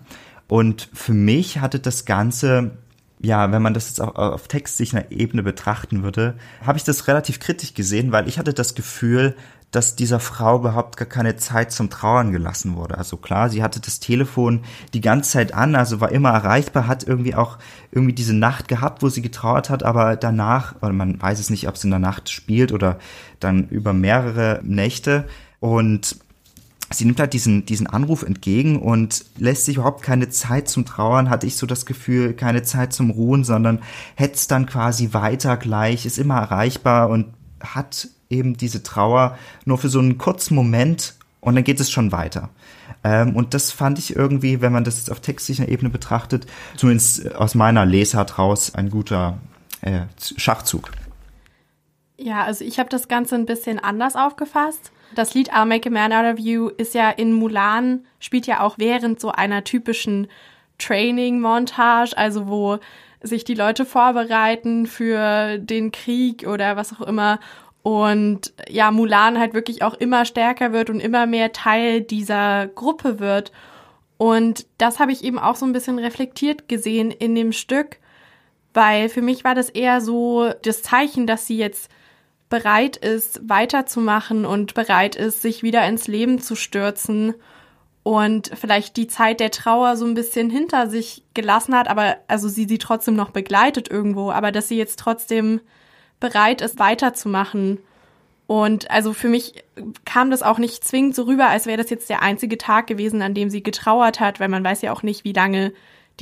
Und 0.51 0.89
für 0.91 1.13
mich 1.13 1.59
hatte 1.59 1.79
das 1.79 2.03
Ganze, 2.03 2.71
ja, 3.21 3.53
wenn 3.53 3.61
man 3.61 3.73
das 3.73 3.87
jetzt 3.87 4.01
auf, 4.01 4.17
auf 4.17 4.49
textlicher 4.49 5.09
Ebene 5.09 5.43
betrachten 5.43 6.03
würde, 6.03 6.33
habe 6.65 6.77
ich 6.77 6.83
das 6.83 7.07
relativ 7.07 7.39
kritisch 7.39 7.73
gesehen, 7.73 8.11
weil 8.11 8.27
ich 8.27 8.37
hatte 8.37 8.53
das 8.53 8.75
Gefühl, 8.75 9.37
dass 9.71 9.95
dieser 9.95 10.19
Frau 10.19 10.57
überhaupt 10.57 10.97
gar 10.97 11.07
keine 11.07 11.37
Zeit 11.37 11.71
zum 11.71 11.89
Trauern 11.89 12.33
gelassen 12.33 12.75
wurde. 12.75 12.97
Also 12.97 13.15
klar, 13.15 13.49
sie 13.49 13.63
hatte 13.63 13.79
das 13.79 14.01
Telefon 14.01 14.65
die 14.93 14.99
ganze 14.99 15.31
Zeit 15.31 15.53
an, 15.53 15.73
also 15.73 16.01
war 16.01 16.11
immer 16.11 16.31
erreichbar, 16.31 16.85
hat 16.85 17.07
irgendwie 17.07 17.35
auch 17.35 17.57
irgendwie 17.93 18.11
diese 18.11 18.35
Nacht 18.35 18.67
gehabt, 18.67 19.03
wo 19.03 19.07
sie 19.07 19.21
getrauert 19.21 19.69
hat, 19.69 19.83
aber 19.83 20.17
danach, 20.17 20.75
oder 20.81 20.91
man 20.91 21.21
weiß 21.21 21.39
es 21.39 21.49
nicht, 21.49 21.69
ob 21.69 21.75
es 21.75 21.85
in 21.85 21.91
der 21.91 21.99
Nacht 21.99 22.29
spielt 22.29 22.73
oder 22.73 22.99
dann 23.39 23.69
über 23.69 23.93
mehrere 23.93 24.59
Nächte 24.63 25.29
und 25.61 26.17
sie 26.93 27.05
nimmt 27.05 27.19
halt 27.19 27.33
diesen, 27.33 27.65
diesen 27.65 27.87
Anruf 27.87 28.23
entgegen 28.23 28.81
und 28.81 29.25
lässt 29.37 29.65
sich 29.65 29.75
überhaupt 29.75 30.03
keine 30.03 30.29
Zeit 30.29 30.69
zum 30.69 30.85
Trauern, 30.85 31.29
hatte 31.29 31.47
ich 31.47 31.55
so 31.55 31.65
das 31.65 31.85
Gefühl, 31.85 32.33
keine 32.33 32.63
Zeit 32.63 32.93
zum 32.93 33.09
Ruhen, 33.09 33.43
sondern 33.43 33.79
hetzt 34.15 34.51
dann 34.51 34.65
quasi 34.65 35.13
weiter 35.13 35.57
gleich, 35.57 36.05
ist 36.05 36.17
immer 36.17 36.37
erreichbar 36.39 37.09
und 37.09 37.27
hat 37.59 38.09
eben 38.29 38.57
diese 38.57 38.83
Trauer 38.83 39.37
nur 39.65 39.77
für 39.77 39.89
so 39.89 39.99
einen 39.99 40.17
kurzen 40.17 40.55
Moment 40.55 41.15
und 41.39 41.55
dann 41.55 41.63
geht 41.63 41.79
es 41.79 41.91
schon 41.91 42.11
weiter. 42.11 42.49
Ähm, 43.03 43.35
und 43.35 43.53
das 43.53 43.71
fand 43.71 43.99
ich 43.99 44.15
irgendwie, 44.15 44.61
wenn 44.61 44.71
man 44.71 44.83
das 44.83 44.97
jetzt 44.97 45.11
auf 45.11 45.19
textlicher 45.19 45.67
Ebene 45.67 45.89
betrachtet, 45.89 46.45
zumindest 46.77 47.35
aus 47.35 47.55
meiner 47.55 47.85
Lesart 47.85 48.37
raus, 48.37 48.73
ein 48.75 48.89
guter 48.89 49.39
äh, 49.81 50.01
Schachzug. 50.37 50.91
Ja, 52.23 52.43
also 52.43 52.63
ich 52.63 52.77
habe 52.77 52.89
das 52.89 53.07
Ganze 53.07 53.33
ein 53.33 53.47
bisschen 53.47 53.79
anders 53.79 54.15
aufgefasst. 54.15 54.91
Das 55.15 55.33
Lied 55.33 55.53
I'll 55.53 55.65
Make 55.65 55.89
a 55.89 55.91
Man 55.91 56.13
Out 56.13 56.33
of 56.33 56.39
You 56.39 56.69
ist 56.69 56.93
ja 56.93 57.09
in 57.09 57.33
Mulan, 57.33 58.05
spielt 58.19 58.45
ja 58.45 58.61
auch 58.61 58.77
während 58.77 59.19
so 59.19 59.31
einer 59.31 59.63
typischen 59.63 60.27
Training-Montage, 60.77 62.15
also 62.15 62.47
wo 62.47 62.77
sich 63.23 63.43
die 63.43 63.55
Leute 63.55 63.85
vorbereiten 63.85 64.85
für 64.85 65.57
den 65.57 65.91
Krieg 65.91 66.47
oder 66.47 66.75
was 66.75 66.93
auch 66.93 67.01
immer. 67.01 67.39
Und 67.81 68.53
ja, 68.69 68.91
Mulan 68.91 69.39
halt 69.39 69.55
wirklich 69.55 69.81
auch 69.81 69.95
immer 69.95 70.25
stärker 70.25 70.73
wird 70.73 70.91
und 70.91 70.99
immer 70.99 71.25
mehr 71.25 71.51
Teil 71.51 72.01
dieser 72.01 72.67
Gruppe 72.67 73.19
wird. 73.19 73.51
Und 74.19 74.67
das 74.77 74.99
habe 74.99 75.11
ich 75.11 75.23
eben 75.23 75.39
auch 75.39 75.55
so 75.55 75.65
ein 75.65 75.73
bisschen 75.73 75.97
reflektiert 75.97 76.69
gesehen 76.69 77.09
in 77.09 77.33
dem 77.33 77.51
Stück, 77.51 77.97
weil 78.75 79.09
für 79.09 79.23
mich 79.23 79.43
war 79.43 79.55
das 79.55 79.69
eher 79.69 80.01
so 80.01 80.51
das 80.61 80.83
Zeichen, 80.83 81.25
dass 81.25 81.47
sie 81.47 81.57
jetzt 81.57 81.89
bereit 82.51 82.97
ist, 82.97 83.49
weiterzumachen 83.49 84.45
und 84.45 84.75
bereit 84.75 85.15
ist, 85.15 85.41
sich 85.41 85.63
wieder 85.63 85.87
ins 85.87 86.07
Leben 86.07 86.39
zu 86.39 86.55
stürzen 86.55 87.33
und 88.03 88.51
vielleicht 88.53 88.97
die 88.97 89.07
Zeit 89.07 89.39
der 89.39 89.51
Trauer 89.51 89.95
so 89.95 90.05
ein 90.05 90.15
bisschen 90.15 90.49
hinter 90.49 90.89
sich 90.89 91.23
gelassen 91.33 91.75
hat, 91.75 91.87
aber 91.87 92.17
also 92.27 92.49
sie 92.49 92.65
sie 92.65 92.77
trotzdem 92.77 93.15
noch 93.15 93.29
begleitet 93.29 93.89
irgendwo, 93.89 94.31
aber 94.31 94.51
dass 94.51 94.67
sie 94.67 94.77
jetzt 94.77 94.99
trotzdem 94.99 95.61
bereit 96.19 96.61
ist, 96.61 96.77
weiterzumachen. 96.77 97.79
Und 98.47 98.91
also 98.91 99.13
für 99.13 99.29
mich 99.29 99.63
kam 100.03 100.29
das 100.29 100.43
auch 100.43 100.57
nicht 100.57 100.83
zwingend 100.83 101.15
so 101.15 101.23
rüber, 101.23 101.47
als 101.47 101.67
wäre 101.67 101.77
das 101.77 101.89
jetzt 101.89 102.09
der 102.09 102.21
einzige 102.21 102.57
Tag 102.57 102.85
gewesen, 102.85 103.21
an 103.21 103.33
dem 103.33 103.49
sie 103.49 103.63
getrauert 103.63 104.19
hat, 104.19 104.41
weil 104.41 104.49
man 104.49 104.63
weiß 104.63 104.81
ja 104.81 104.91
auch 104.91 105.03
nicht, 105.03 105.23
wie 105.23 105.33
lange 105.33 105.71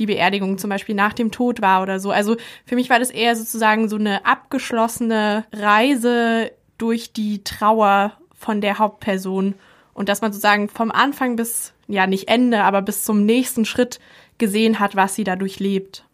die 0.00 0.06
Beerdigung 0.06 0.58
zum 0.58 0.70
Beispiel 0.70 0.94
nach 0.94 1.12
dem 1.12 1.30
Tod 1.30 1.62
war 1.62 1.82
oder 1.82 2.00
so. 2.00 2.10
Also 2.10 2.36
für 2.64 2.74
mich 2.74 2.90
war 2.90 2.98
das 2.98 3.10
eher 3.10 3.36
sozusagen 3.36 3.88
so 3.88 3.96
eine 3.96 4.26
abgeschlossene 4.26 5.44
Reise 5.52 6.50
durch 6.78 7.12
die 7.12 7.44
Trauer 7.44 8.14
von 8.34 8.60
der 8.60 8.78
Hauptperson 8.78 9.54
und 9.92 10.08
dass 10.08 10.22
man 10.22 10.32
sozusagen 10.32 10.68
vom 10.68 10.90
Anfang 10.90 11.36
bis, 11.36 11.74
ja 11.86 12.06
nicht 12.06 12.28
Ende, 12.28 12.64
aber 12.64 12.80
bis 12.80 13.04
zum 13.04 13.26
nächsten 13.26 13.66
Schritt 13.66 14.00
gesehen 14.38 14.80
hat, 14.80 14.96
was 14.96 15.14
sie 15.14 15.24
dadurch 15.24 15.60
lebt. 15.60 16.04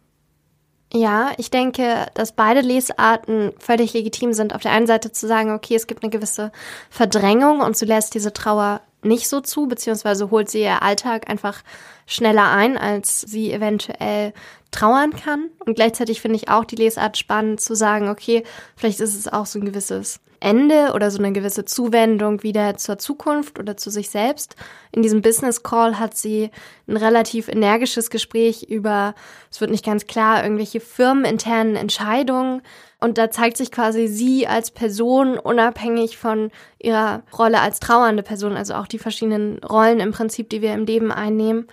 Ja, 0.93 1.31
ich 1.37 1.49
denke, 1.49 2.07
dass 2.13 2.31
beide 2.31 2.61
Lesarten 2.61 3.51
völlig 3.59 3.93
legitim 3.93 4.33
sind. 4.33 4.55
Auf 4.55 4.61
der 4.61 4.71
einen 4.71 4.87
Seite 4.87 5.11
zu 5.11 5.27
sagen, 5.27 5.51
okay, 5.51 5.75
es 5.75 5.87
gibt 5.87 6.03
eine 6.03 6.09
gewisse 6.09 6.51
Verdrängung 6.89 7.59
und 7.59 7.79
du 7.79 7.85
lässt 7.85 8.13
diese 8.13 8.31
Trauer 8.31 8.81
nicht 9.03 9.27
so 9.27 9.41
zu, 9.41 9.67
beziehungsweise 9.67 10.31
holt 10.31 10.49
sie 10.49 10.61
ihr 10.61 10.81
Alltag 10.81 11.29
einfach 11.29 11.61
schneller 12.05 12.49
ein, 12.51 12.77
als 12.77 13.21
sie 13.21 13.51
eventuell 13.51 14.33
trauern 14.71 15.15
kann. 15.15 15.49
Und 15.65 15.75
gleichzeitig 15.75 16.21
finde 16.21 16.37
ich 16.37 16.49
auch 16.49 16.65
die 16.65 16.75
Lesart 16.75 17.17
spannend 17.17 17.61
zu 17.61 17.75
sagen, 17.75 18.09
okay, 18.09 18.43
vielleicht 18.75 18.99
ist 18.99 19.15
es 19.15 19.27
auch 19.27 19.45
so 19.45 19.59
ein 19.59 19.65
gewisses 19.65 20.19
Ende 20.39 20.91
oder 20.93 21.09
so 21.09 21.17
eine 21.17 21.31
gewisse 21.31 21.65
Zuwendung 21.65 22.43
wieder 22.43 22.77
zur 22.77 22.97
Zukunft 22.97 23.59
oder 23.59 23.75
zu 23.75 23.89
sich 23.89 24.09
selbst. 24.09 24.55
In 24.91 25.01
diesem 25.01 25.21
Business 25.21 25.63
Call 25.63 25.99
hat 25.99 26.15
sie 26.15 26.51
ein 26.87 26.97
relativ 26.97 27.47
energisches 27.47 28.09
Gespräch 28.09 28.63
über, 28.63 29.15
es 29.51 29.59
wird 29.61 29.71
nicht 29.71 29.85
ganz 29.85 30.05
klar, 30.05 30.43
irgendwelche 30.43 30.79
firmeninternen 30.79 31.75
Entscheidungen. 31.75 32.61
Und 32.99 33.17
da 33.19 33.29
zeigt 33.29 33.57
sich 33.57 33.71
quasi 33.71 34.07
sie 34.07 34.47
als 34.47 34.71
Person 34.71 35.37
unabhängig 35.37 36.17
von 36.17 36.49
ihrer 36.79 37.23
Rolle 37.37 37.61
als 37.61 37.79
trauernde 37.79 38.23
Person, 38.23 38.57
also 38.57 38.73
auch 38.73 38.87
die 38.87 38.97
verschiedenen 38.97 39.59
Rollen 39.63 39.99
im 39.99 40.11
Prinzip, 40.11 40.49
die 40.49 40.61
wir 40.61 40.73
im 40.73 40.85
Leben 40.85 41.11
einnehmen. 41.11 41.67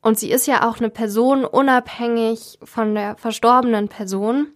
Und 0.00 0.18
sie 0.18 0.30
ist 0.30 0.46
ja 0.46 0.68
auch 0.68 0.78
eine 0.78 0.90
Person 0.90 1.44
unabhängig 1.44 2.58
von 2.62 2.94
der 2.94 3.16
verstorbenen 3.16 3.88
Person. 3.88 4.48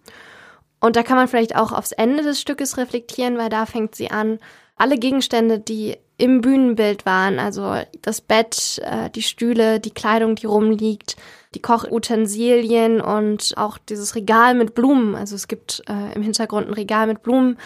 Und 0.80 0.96
da 0.96 1.02
kann 1.02 1.16
man 1.16 1.28
vielleicht 1.28 1.56
auch 1.56 1.72
aufs 1.72 1.92
Ende 1.92 2.22
des 2.22 2.40
Stückes 2.40 2.78
reflektieren, 2.78 3.36
weil 3.36 3.48
da 3.50 3.66
fängt 3.66 3.94
sie 3.94 4.10
an, 4.10 4.38
alle 4.76 4.96
Gegenstände, 4.96 5.58
die 5.58 5.96
im 6.16 6.40
Bühnenbild 6.40 7.04
waren, 7.04 7.38
also 7.38 7.76
das 8.02 8.20
Bett, 8.20 8.80
äh, 8.84 9.10
die 9.10 9.22
Stühle, 9.22 9.80
die 9.80 9.90
Kleidung, 9.90 10.36
die 10.36 10.46
rumliegt, 10.46 11.16
die 11.54 11.62
Kochutensilien 11.62 13.00
und 13.00 13.54
auch 13.56 13.78
dieses 13.78 14.14
Regal 14.14 14.54
mit 14.54 14.74
Blumen. 14.74 15.14
Also 15.14 15.34
es 15.34 15.48
gibt 15.48 15.82
äh, 15.88 16.14
im 16.14 16.22
Hintergrund 16.22 16.68
ein 16.68 16.74
Regal 16.74 17.06
mit 17.06 17.22
Blumen, 17.22 17.58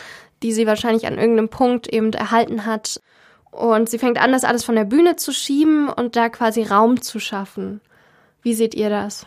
die 0.43 0.53
sie 0.53 0.67
wahrscheinlich 0.67 1.07
an 1.07 1.19
irgendeinem 1.19 1.49
Punkt 1.49 1.93
eben 1.93 2.13
erhalten 2.13 2.65
hat. 2.67 3.01
Und 3.51 3.91
sie 3.91 3.99
fängt 3.99 4.19
an, 4.19 4.33
das 4.33 4.45
alles 4.45 4.65
von 4.65 4.77
der 4.77 4.85
Bühne 4.85 5.17
zu 5.17 5.33
schieben 5.33 5.89
und 5.89 6.17
da 6.17 6.29
quasi 6.29 6.63
Raum 6.63 7.03
zu 7.03 7.21
schaffen. 7.21 7.81
Wie 8.43 8.55
seht 8.55 8.75
ihr 8.75 8.89
das? 8.89 9.27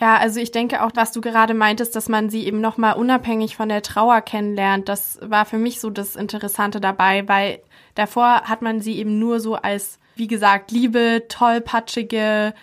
Ja, 0.00 0.16
also 0.16 0.38
ich 0.38 0.52
denke 0.52 0.82
auch, 0.84 0.92
was 0.94 1.10
du 1.10 1.20
gerade 1.20 1.54
meintest, 1.54 1.96
dass 1.96 2.08
man 2.08 2.30
sie 2.30 2.46
eben 2.46 2.60
nochmal 2.60 2.94
unabhängig 2.94 3.56
von 3.56 3.68
der 3.68 3.82
Trauer 3.82 4.20
kennenlernt, 4.20 4.88
das 4.88 5.18
war 5.22 5.44
für 5.44 5.58
mich 5.58 5.80
so 5.80 5.90
das 5.90 6.14
Interessante 6.14 6.80
dabei, 6.80 7.26
weil 7.26 7.60
davor 7.96 8.42
hat 8.42 8.62
man 8.62 8.80
sie 8.80 8.96
eben 8.98 9.18
nur 9.18 9.40
so 9.40 9.56
als, 9.56 9.98
wie 10.14 10.28
gesagt, 10.28 10.70
liebe, 10.70 11.24
tollpatschige, 11.28 12.54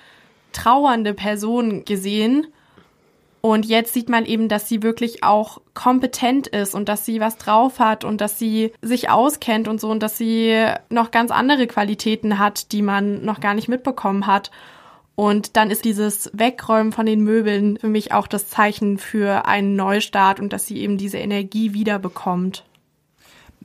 trauernde 0.55 1.13
Person 1.13 1.85
gesehen. 1.85 2.47
Und 3.41 3.67
jetzt 3.67 3.93
sieht 3.93 4.09
man 4.09 4.25
eben, 4.25 4.49
dass 4.49 4.67
sie 4.67 4.81
wirklich 4.81 5.23
auch 5.23 5.61
kompetent 5.75 6.47
ist 6.47 6.73
und 6.73 6.89
dass 6.89 7.05
sie 7.05 7.19
was 7.19 7.37
drauf 7.37 7.77
hat 7.77 8.03
und 8.03 8.19
dass 8.19 8.39
sie 8.39 8.71
sich 8.81 9.11
auskennt 9.11 9.67
und 9.67 9.79
so 9.79 9.89
und 9.91 10.01
dass 10.01 10.17
sie 10.17 10.65
noch 10.89 11.11
ganz 11.11 11.29
andere 11.29 11.67
Qualitäten 11.67 12.39
hat, 12.39 12.71
die 12.71 12.81
man 12.81 13.23
noch 13.23 13.39
gar 13.39 13.53
nicht 13.53 13.67
mitbekommen 13.67 14.25
hat. 14.25 14.49
Und 15.13 15.55
dann 15.57 15.69
ist 15.69 15.85
dieses 15.85 16.31
Wegräumen 16.33 16.91
von 16.91 17.05
den 17.05 17.21
Möbeln 17.21 17.77
für 17.77 17.87
mich 17.87 18.11
auch 18.11 18.25
das 18.25 18.49
Zeichen 18.49 18.97
für 18.97 19.45
einen 19.45 19.75
Neustart 19.75 20.39
und 20.39 20.51
dass 20.51 20.65
sie 20.65 20.79
eben 20.79 20.97
diese 20.97 21.19
Energie 21.19 21.73
wiederbekommt. 21.73 22.63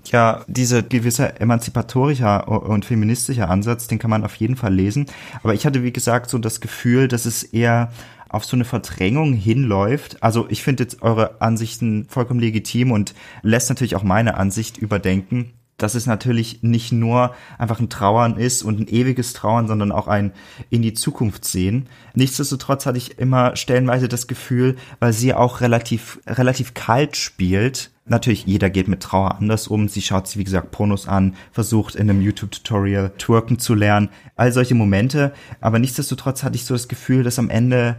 Ja, 0.06 0.44
diese 0.48 0.82
gewisse 0.82 1.40
emanzipatorischer 1.40 2.48
und 2.48 2.84
feministischer 2.84 3.50
Ansatz, 3.50 3.86
den 3.86 3.98
kann 3.98 4.10
man 4.10 4.24
auf 4.24 4.34
jeden 4.36 4.56
Fall 4.56 4.74
lesen. 4.74 5.06
Aber 5.42 5.54
ich 5.54 5.66
hatte, 5.66 5.82
wie 5.82 5.92
gesagt, 5.92 6.30
so 6.30 6.38
das 6.38 6.60
Gefühl, 6.60 7.06
dass 7.06 7.26
es 7.26 7.42
eher 7.42 7.92
auf 8.28 8.44
so 8.44 8.56
eine 8.56 8.64
Verdrängung 8.64 9.34
hinläuft. 9.34 10.22
Also 10.22 10.46
ich 10.48 10.62
finde 10.62 10.84
jetzt 10.84 11.02
eure 11.02 11.40
Ansichten 11.40 12.06
vollkommen 12.08 12.40
legitim 12.40 12.92
und 12.92 13.14
lässt 13.42 13.68
natürlich 13.68 13.96
auch 13.96 14.04
meine 14.04 14.36
Ansicht 14.36 14.78
überdenken 14.78 15.52
dass 15.82 15.94
es 15.94 16.06
natürlich 16.06 16.62
nicht 16.62 16.92
nur 16.92 17.34
einfach 17.58 17.80
ein 17.80 17.88
Trauern 17.88 18.36
ist 18.36 18.62
und 18.62 18.80
ein 18.80 18.88
ewiges 18.88 19.32
Trauern, 19.32 19.66
sondern 19.66 19.92
auch 19.92 20.08
ein 20.08 20.32
in 20.68 20.82
die 20.82 20.94
Zukunft 20.94 21.44
sehen. 21.44 21.88
Nichtsdestotrotz 22.14 22.86
hatte 22.86 22.98
ich 22.98 23.18
immer 23.18 23.56
stellenweise 23.56 24.08
das 24.08 24.26
Gefühl, 24.26 24.76
weil 24.98 25.12
sie 25.12 25.34
auch 25.34 25.60
relativ, 25.60 26.20
relativ 26.26 26.74
kalt 26.74 27.16
spielt. 27.16 27.90
Natürlich, 28.10 28.44
jeder 28.44 28.70
geht 28.70 28.88
mit 28.88 29.04
Trauer 29.04 29.36
anders 29.36 29.68
um. 29.68 29.88
Sie 29.88 30.02
schaut 30.02 30.26
sich, 30.26 30.36
wie 30.36 30.44
gesagt, 30.44 30.72
Pornos 30.72 31.06
an, 31.06 31.36
versucht 31.52 31.94
in 31.94 32.10
einem 32.10 32.20
YouTube-Tutorial 32.20 33.12
twerken 33.18 33.60
zu 33.60 33.74
lernen. 33.74 34.08
All 34.34 34.52
solche 34.52 34.74
Momente. 34.74 35.32
Aber 35.60 35.78
nichtsdestotrotz 35.78 36.42
hatte 36.42 36.56
ich 36.56 36.64
so 36.64 36.74
das 36.74 36.88
Gefühl, 36.88 37.22
dass 37.22 37.38
am 37.38 37.48
Ende 37.50 37.96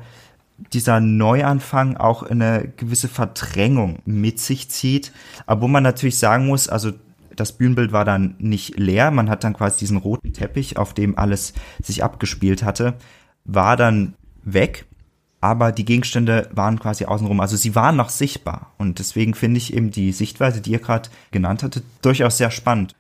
dieser 0.74 1.00
Neuanfang 1.00 1.96
auch 1.96 2.24
eine 2.24 2.74
gewisse 2.76 3.08
Verdrängung 3.08 4.00
mit 4.04 4.42
sich 4.42 4.70
zieht. 4.70 5.14
Aber 5.46 5.62
wo 5.62 5.68
man 5.70 5.82
natürlich 5.82 6.20
sagen 6.20 6.46
muss, 6.46 6.68
also 6.68 6.92
das 7.34 7.54
Bühnenbild 7.54 7.94
war 7.94 8.04
dann 8.04 8.36
nicht 8.38 8.78
leer, 8.78 9.12
man 9.12 9.30
hat 9.30 9.46
dann 9.46 9.54
quasi 9.54 9.80
diesen 9.80 9.96
roten 9.96 10.34
Teppich, 10.34 10.76
auf 10.76 10.94
dem 10.94 11.18
alles 11.18 11.54
sich 11.82 12.04
abgespielt 12.04 12.64
hatte, 12.64 12.96
war 13.46 13.78
dann 13.78 14.16
weg, 14.44 14.88
aber 15.42 15.72
die 15.72 15.86
Gegenstände 15.86 16.48
waren 16.54 16.80
quasi 16.80 17.06
außenrum, 17.06 17.40
also 17.40 17.58
sie 17.58 17.76
waren 17.76 17.96
noch 17.96 18.10
sichtbar. 18.10 18.72
Und 18.78 19.00
deswegen 19.00 19.34
finde 19.34 19.58
ich 19.58 19.74
eben 19.74 19.92
die 19.92 20.12
Sichtweise, 20.12 20.62
die 20.62 20.72
ihr 20.72 20.80
gerade 20.80 21.10
genannt 21.32 21.64
hattet, 21.64 21.84
durchaus 22.02 22.38
sehr 22.38 22.52
spannend. 22.52 22.96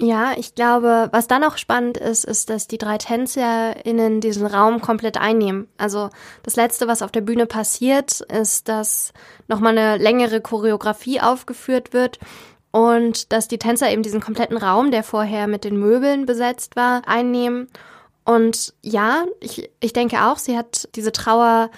Ja, 0.00 0.32
ich 0.36 0.56
glaube, 0.56 1.08
was 1.12 1.28
dann 1.28 1.44
auch 1.44 1.56
spannend 1.56 1.98
ist, 1.98 2.24
ist, 2.24 2.50
dass 2.50 2.66
die 2.66 2.78
drei 2.78 2.98
TänzerInnen 2.98 4.20
diesen 4.20 4.46
Raum 4.46 4.80
komplett 4.80 5.18
einnehmen. 5.18 5.68
Also 5.78 6.10
das 6.42 6.56
Letzte, 6.56 6.88
was 6.88 7.00
auf 7.00 7.12
der 7.12 7.20
Bühne 7.20 7.46
passiert, 7.46 8.20
ist, 8.22 8.68
dass 8.68 9.12
nochmal 9.46 9.78
eine 9.78 10.02
längere 10.02 10.40
Choreografie 10.40 11.20
aufgeführt 11.20 11.92
wird 11.92 12.18
und 12.72 13.32
dass 13.32 13.46
die 13.46 13.58
Tänzer 13.58 13.88
eben 13.92 14.02
diesen 14.02 14.20
kompletten 14.20 14.56
Raum, 14.56 14.90
der 14.90 15.04
vorher 15.04 15.46
mit 15.46 15.62
den 15.62 15.78
Möbeln 15.78 16.26
besetzt 16.26 16.74
war, 16.74 17.06
einnehmen. 17.06 17.68
Und 18.24 18.74
ja, 18.82 19.24
ich, 19.40 19.70
ich 19.80 19.92
denke 19.92 20.24
auch, 20.24 20.38
sie 20.38 20.56
hat 20.56 20.88
diese 20.94 21.12
Trauer 21.12 21.70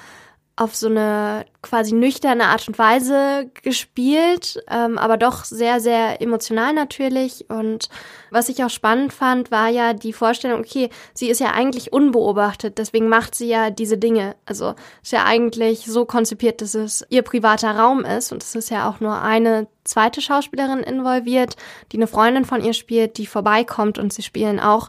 auf 0.59 0.75
so 0.75 0.87
eine 0.87 1.45
quasi 1.61 1.95
nüchterne 1.95 2.47
Art 2.47 2.67
und 2.67 2.79
Weise 2.79 3.51
gespielt, 3.63 4.59
ähm, 4.71 4.97
aber 4.97 5.19
doch 5.19 5.45
sehr, 5.45 5.81
sehr 5.81 6.23
emotional 6.23 6.73
natürlich. 6.73 7.45
Und 7.51 7.91
was 8.31 8.49
ich 8.49 8.65
auch 8.65 8.71
spannend 8.71 9.13
fand, 9.13 9.51
war 9.51 9.69
ja 9.69 9.93
die 9.93 10.15
Vorstellung, 10.15 10.61
okay, 10.61 10.89
sie 11.13 11.29
ist 11.29 11.41
ja 11.41 11.51
eigentlich 11.53 11.93
unbeobachtet, 11.93 12.79
deswegen 12.79 13.09
macht 13.09 13.35
sie 13.35 13.49
ja 13.49 13.69
diese 13.69 13.99
Dinge. 13.99 14.35
Also 14.47 14.75
ist 15.03 15.13
ja 15.13 15.25
eigentlich 15.27 15.85
so 15.85 16.07
konzipiert, 16.07 16.63
dass 16.63 16.75
es 16.75 17.05
ihr 17.11 17.23
privater 17.23 17.77
Raum 17.77 18.07
ist. 18.07 18.33
Und 18.33 18.43
es 18.43 18.55
ist 18.55 18.71
ja 18.71 18.89
auch 18.89 19.01
nur 19.01 19.21
eine 19.21 19.67
zweite 19.85 20.23
Schauspielerin 20.23 20.81
involviert, 20.81 21.57
die 21.93 21.99
eine 21.99 22.07
Freundin 22.07 22.47
von 22.47 22.65
ihr 22.65 22.73
spielt, 22.73 23.19
die 23.19 23.27
vorbeikommt 23.27 23.99
und 23.99 24.11
sie 24.11 24.23
spielen 24.23 24.59
auch, 24.59 24.89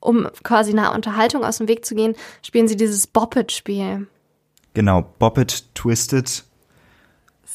um 0.00 0.28
quasi 0.42 0.72
einer 0.72 0.94
Unterhaltung 0.94 1.44
aus 1.44 1.58
dem 1.58 1.68
Weg 1.68 1.84
zu 1.84 1.94
gehen, 1.94 2.14
spielen 2.42 2.68
sie 2.68 2.76
dieses 2.76 3.06
Boppet-Spiel. 3.06 4.06
Genau, 4.74 5.02
Bop 5.18 5.38
It, 5.38 5.74
Twisted, 5.74 6.44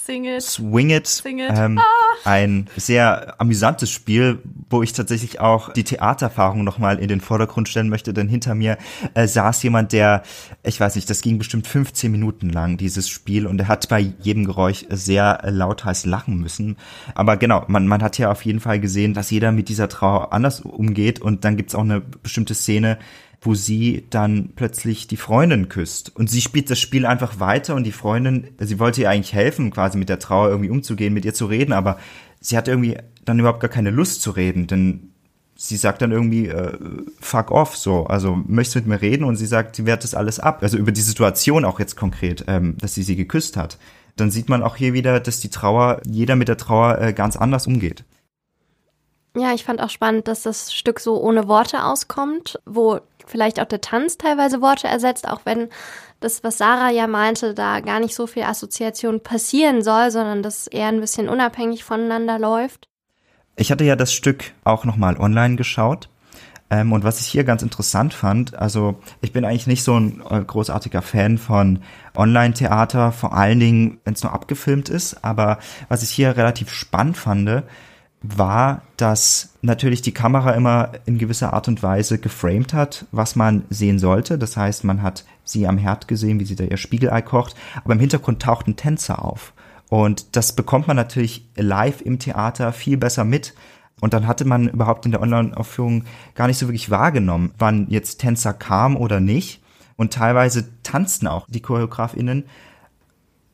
Sing 0.06 0.26
it. 0.26 0.42
Swing 0.42 0.90
It. 0.90 1.08
Sing 1.08 1.40
it. 1.40 1.52
Ähm, 1.56 1.80
Ein 2.26 2.68
sehr 2.76 3.40
amüsantes 3.40 3.90
Spiel, 3.90 4.40
wo 4.70 4.84
ich 4.84 4.92
tatsächlich 4.92 5.40
auch 5.40 5.72
die 5.72 5.86
Theatererfahrung 5.86 6.66
nochmal 6.66 7.00
in 7.00 7.08
den 7.08 7.22
Vordergrund 7.22 7.70
stellen 7.70 7.88
möchte, 7.88 8.14
denn 8.14 8.28
hinter 8.28 8.54
mir 8.54 8.78
äh, 9.14 9.28
saß 9.28 9.64
jemand, 9.64 9.94
der, 9.94 10.24
ich 10.62 10.78
weiß 10.78 10.96
nicht, 10.96 11.10
das 11.10 11.22
ging 11.22 11.38
bestimmt 11.38 11.68
15 11.68 12.12
Minuten 12.12 12.50
lang, 12.50 12.76
dieses 12.76 13.08
Spiel, 13.08 13.48
und 13.48 13.62
er 13.62 13.70
hat 13.70 13.88
bei 13.88 14.00
jedem 14.00 14.44
Geräusch 14.44 14.86
sehr 14.90 15.42
äh, 15.42 15.50
lauthals 15.50 16.06
lachen 16.06 16.38
müssen. 16.38 16.76
Aber 17.16 17.38
genau, 17.38 17.64
man, 17.68 17.88
man 17.88 18.04
hat 18.04 18.18
ja 18.18 18.30
auf 18.30 18.44
jeden 18.44 18.60
Fall 18.60 18.82
gesehen, 18.82 19.14
dass 19.14 19.32
jeder 19.32 19.54
mit 19.54 19.70
dieser 19.70 19.88
Trauer 19.88 20.34
anders 20.34 20.60
umgeht 20.60 21.22
und 21.22 21.46
dann 21.46 21.56
gibt's 21.56 21.76
auch 21.76 21.82
eine 21.82 22.02
bestimmte 22.02 22.56
Szene, 22.56 22.98
wo 23.44 23.56
sie 23.56 24.06
dann 24.10 24.52
plötzlich 24.56 25.08
die 25.08 25.18
Freundin 25.18 25.68
küsst. 25.70 26.16
Und 26.16 26.30
sie 26.30 26.42
spielt 26.42 26.70
das 26.70 26.80
Spiel 26.80 27.06
einfach 27.06 27.40
weiter 27.40 27.76
und 27.76 27.84
die 27.84 27.92
Freundin, 27.92 28.50
sie 28.60 28.80
wollte 28.80 29.02
ihr 29.02 29.10
eigentlich 29.10 29.34
helfen, 29.34 29.72
quasi 29.72 29.98
mit 29.98 30.10
der 30.10 30.20
Trauer 30.20 30.50
irgendwie 30.50 30.70
umzugehen, 30.70 31.14
mit 31.14 31.26
ihr 31.26 31.34
zu 31.34 31.46
reden, 31.46 31.74
aber 31.74 31.98
sie 32.40 32.58
hat 32.58 32.68
irgendwie 32.68 32.98
dann 33.26 33.40
überhaupt 33.40 33.60
gar 33.60 33.70
keine 33.70 33.90
Lust 33.90 34.22
zu 34.22 34.32
reden, 34.32 34.68
denn 34.68 35.14
sie 35.56 35.78
sagt 35.78 36.02
dann 36.02 36.12
irgendwie 36.12 36.48
äh, 36.48 36.78
fuck 37.20 37.52
off 37.52 37.78
so, 37.78 38.06
also 38.06 38.38
möchtest 38.48 38.76
du 38.76 38.80
mit 38.80 38.88
mir 38.88 39.02
reden 39.02 39.24
und 39.24 39.36
sie 39.36 39.46
sagt, 39.46 39.76
sie 39.76 39.86
wehrt 39.86 40.04
das 40.04 40.16
alles 40.16 40.40
ab, 40.40 40.60
also 40.62 40.78
über 40.78 40.92
die 40.92 41.02
Situation 41.02 41.66
auch 41.66 41.80
jetzt 41.80 41.96
konkret, 41.96 42.46
ähm, 42.48 42.78
dass 42.80 42.96
sie 42.96 43.04
sie 43.04 43.16
geküsst 43.16 43.58
hat. 43.58 43.78
Dann 44.16 44.32
sieht 44.32 44.50
man 44.50 44.64
auch 44.64 44.76
hier 44.76 44.94
wieder, 44.94 45.20
dass 45.20 45.40
die 45.40 45.50
Trauer, 45.50 46.02
jeder 46.06 46.36
mit 46.36 46.48
der 46.48 46.58
Trauer 46.58 47.00
äh, 47.00 47.14
ganz 47.14 47.36
anders 47.36 47.68
umgeht. 47.68 48.04
Ja, 49.36 49.54
ich 49.54 49.64
fand 49.64 49.82
auch 49.82 49.90
spannend, 49.90 50.28
dass 50.28 50.44
das 50.44 50.72
Stück 50.74 51.00
so 51.00 51.20
ohne 51.20 51.48
Worte 51.48 51.86
auskommt, 51.86 52.60
wo 52.66 53.00
vielleicht 53.26 53.60
auch 53.60 53.66
der 53.66 53.82
Tanz 53.82 54.18
teilweise 54.18 54.62
Worte 54.62 54.88
ersetzt, 54.88 55.28
auch 55.28 55.42
wenn 55.46 55.70
das, 56.20 56.44
was 56.44 56.58
Sarah 56.58 56.90
ja 56.90 57.08
meinte, 57.08 57.54
da 57.54 57.82
gar 57.82 58.00
nicht 58.00 58.16
so 58.16 58.28
viel 58.28 58.44
Assoziation 58.44 59.22
passieren 59.22 59.82
soll, 59.82 60.10
sondern 60.12 60.42
das 60.42 60.68
eher 60.68 60.88
ein 60.88 61.02
bisschen 61.02 61.30
unabhängig 61.30 61.84
voneinander 61.84 62.40
läuft. 62.40 62.88
Ich 63.56 63.72
hatte 63.72 63.84
ja 63.84 63.96
das 63.96 64.14
Stück 64.14 64.54
auch 64.64 64.86
nochmal 64.86 65.18
online 65.18 65.58
geschaut. 65.58 66.10
Ähm, 66.70 66.92
und 66.92 67.04
was 67.04 67.20
ich 67.20 67.28
hier 67.28 67.44
ganz 67.44 67.62
interessant 67.62 68.14
fand, 68.14 68.56
also 68.56 69.00
ich 69.22 69.32
bin 69.32 69.46
eigentlich 69.46 69.68
nicht 69.68 69.84
so 69.84 70.00
ein 70.00 70.24
äh, 70.30 70.42
großartiger 70.42 71.02
Fan 71.02 71.38
von 71.38 71.84
Online-Theater, 72.16 73.12
vor 73.12 73.34
allen 73.34 73.60
Dingen, 73.60 74.00
wenn 74.06 74.14
es 74.14 74.24
nur 74.24 74.34
abgefilmt 74.34 74.90
ist. 74.90 75.24
Aber 75.24 75.60
was 75.90 76.02
ich 76.04 76.10
hier 76.10 76.36
relativ 76.36 76.72
spannend 76.72 77.18
fand, 77.18 77.64
war, 78.24 78.82
dass 78.98 79.54
natürlich 79.62 80.02
die 80.02 80.14
Kamera 80.14 80.52
immer 80.52 80.94
in 81.06 81.18
gewisser 81.18 81.54
Art 81.54 81.68
und 81.68 81.84
Weise 81.84 82.18
geframed 82.18 82.74
hat, 82.74 83.06
was 83.12 83.36
man 83.36 83.64
sehen 83.70 84.00
sollte. 84.00 84.38
Das 84.38 84.56
heißt, 84.58 84.86
man 84.86 85.02
hat 85.02 85.26
sie 85.44 85.68
am 85.68 85.78
Herd 85.78 86.08
gesehen, 86.08 86.40
wie 86.40 86.46
sie 86.46 86.56
da 86.56 86.64
ihr 86.64 86.78
Spiegelei 86.78 87.22
kocht, 87.22 87.56
aber 87.84 87.94
im 87.94 88.00
Hintergrund 88.00 88.42
taucht 88.42 88.68
ein 88.68 88.78
Tänzer 88.78 89.24
auf. 89.24 89.54
Und 89.90 90.36
das 90.36 90.56
bekommt 90.56 90.88
man 90.88 90.96
natürlich 90.96 91.48
live 91.56 92.02
im 92.02 92.18
Theater 92.18 92.72
viel 92.72 92.98
besser 92.98 93.26
mit. 93.26 93.54
Und 94.00 94.14
dann 94.14 94.26
hatte 94.26 94.46
man 94.46 94.70
überhaupt 94.70 95.06
in 95.06 95.12
der 95.12 95.22
Online-Aufführung 95.22 96.06
gar 96.34 96.48
nicht 96.48 96.58
so 96.58 96.68
wirklich 96.68 96.90
wahrgenommen, 96.90 97.54
wann 97.60 97.88
jetzt 97.90 98.20
Tänzer 98.20 98.54
kam 98.54 98.96
oder 98.96 99.20
nicht. 99.20 99.62
Und 99.96 100.14
teilweise 100.14 100.82
tanzten 100.82 101.28
auch 101.28 101.46
die 101.48 101.62
ChoreografInnen 101.62 102.46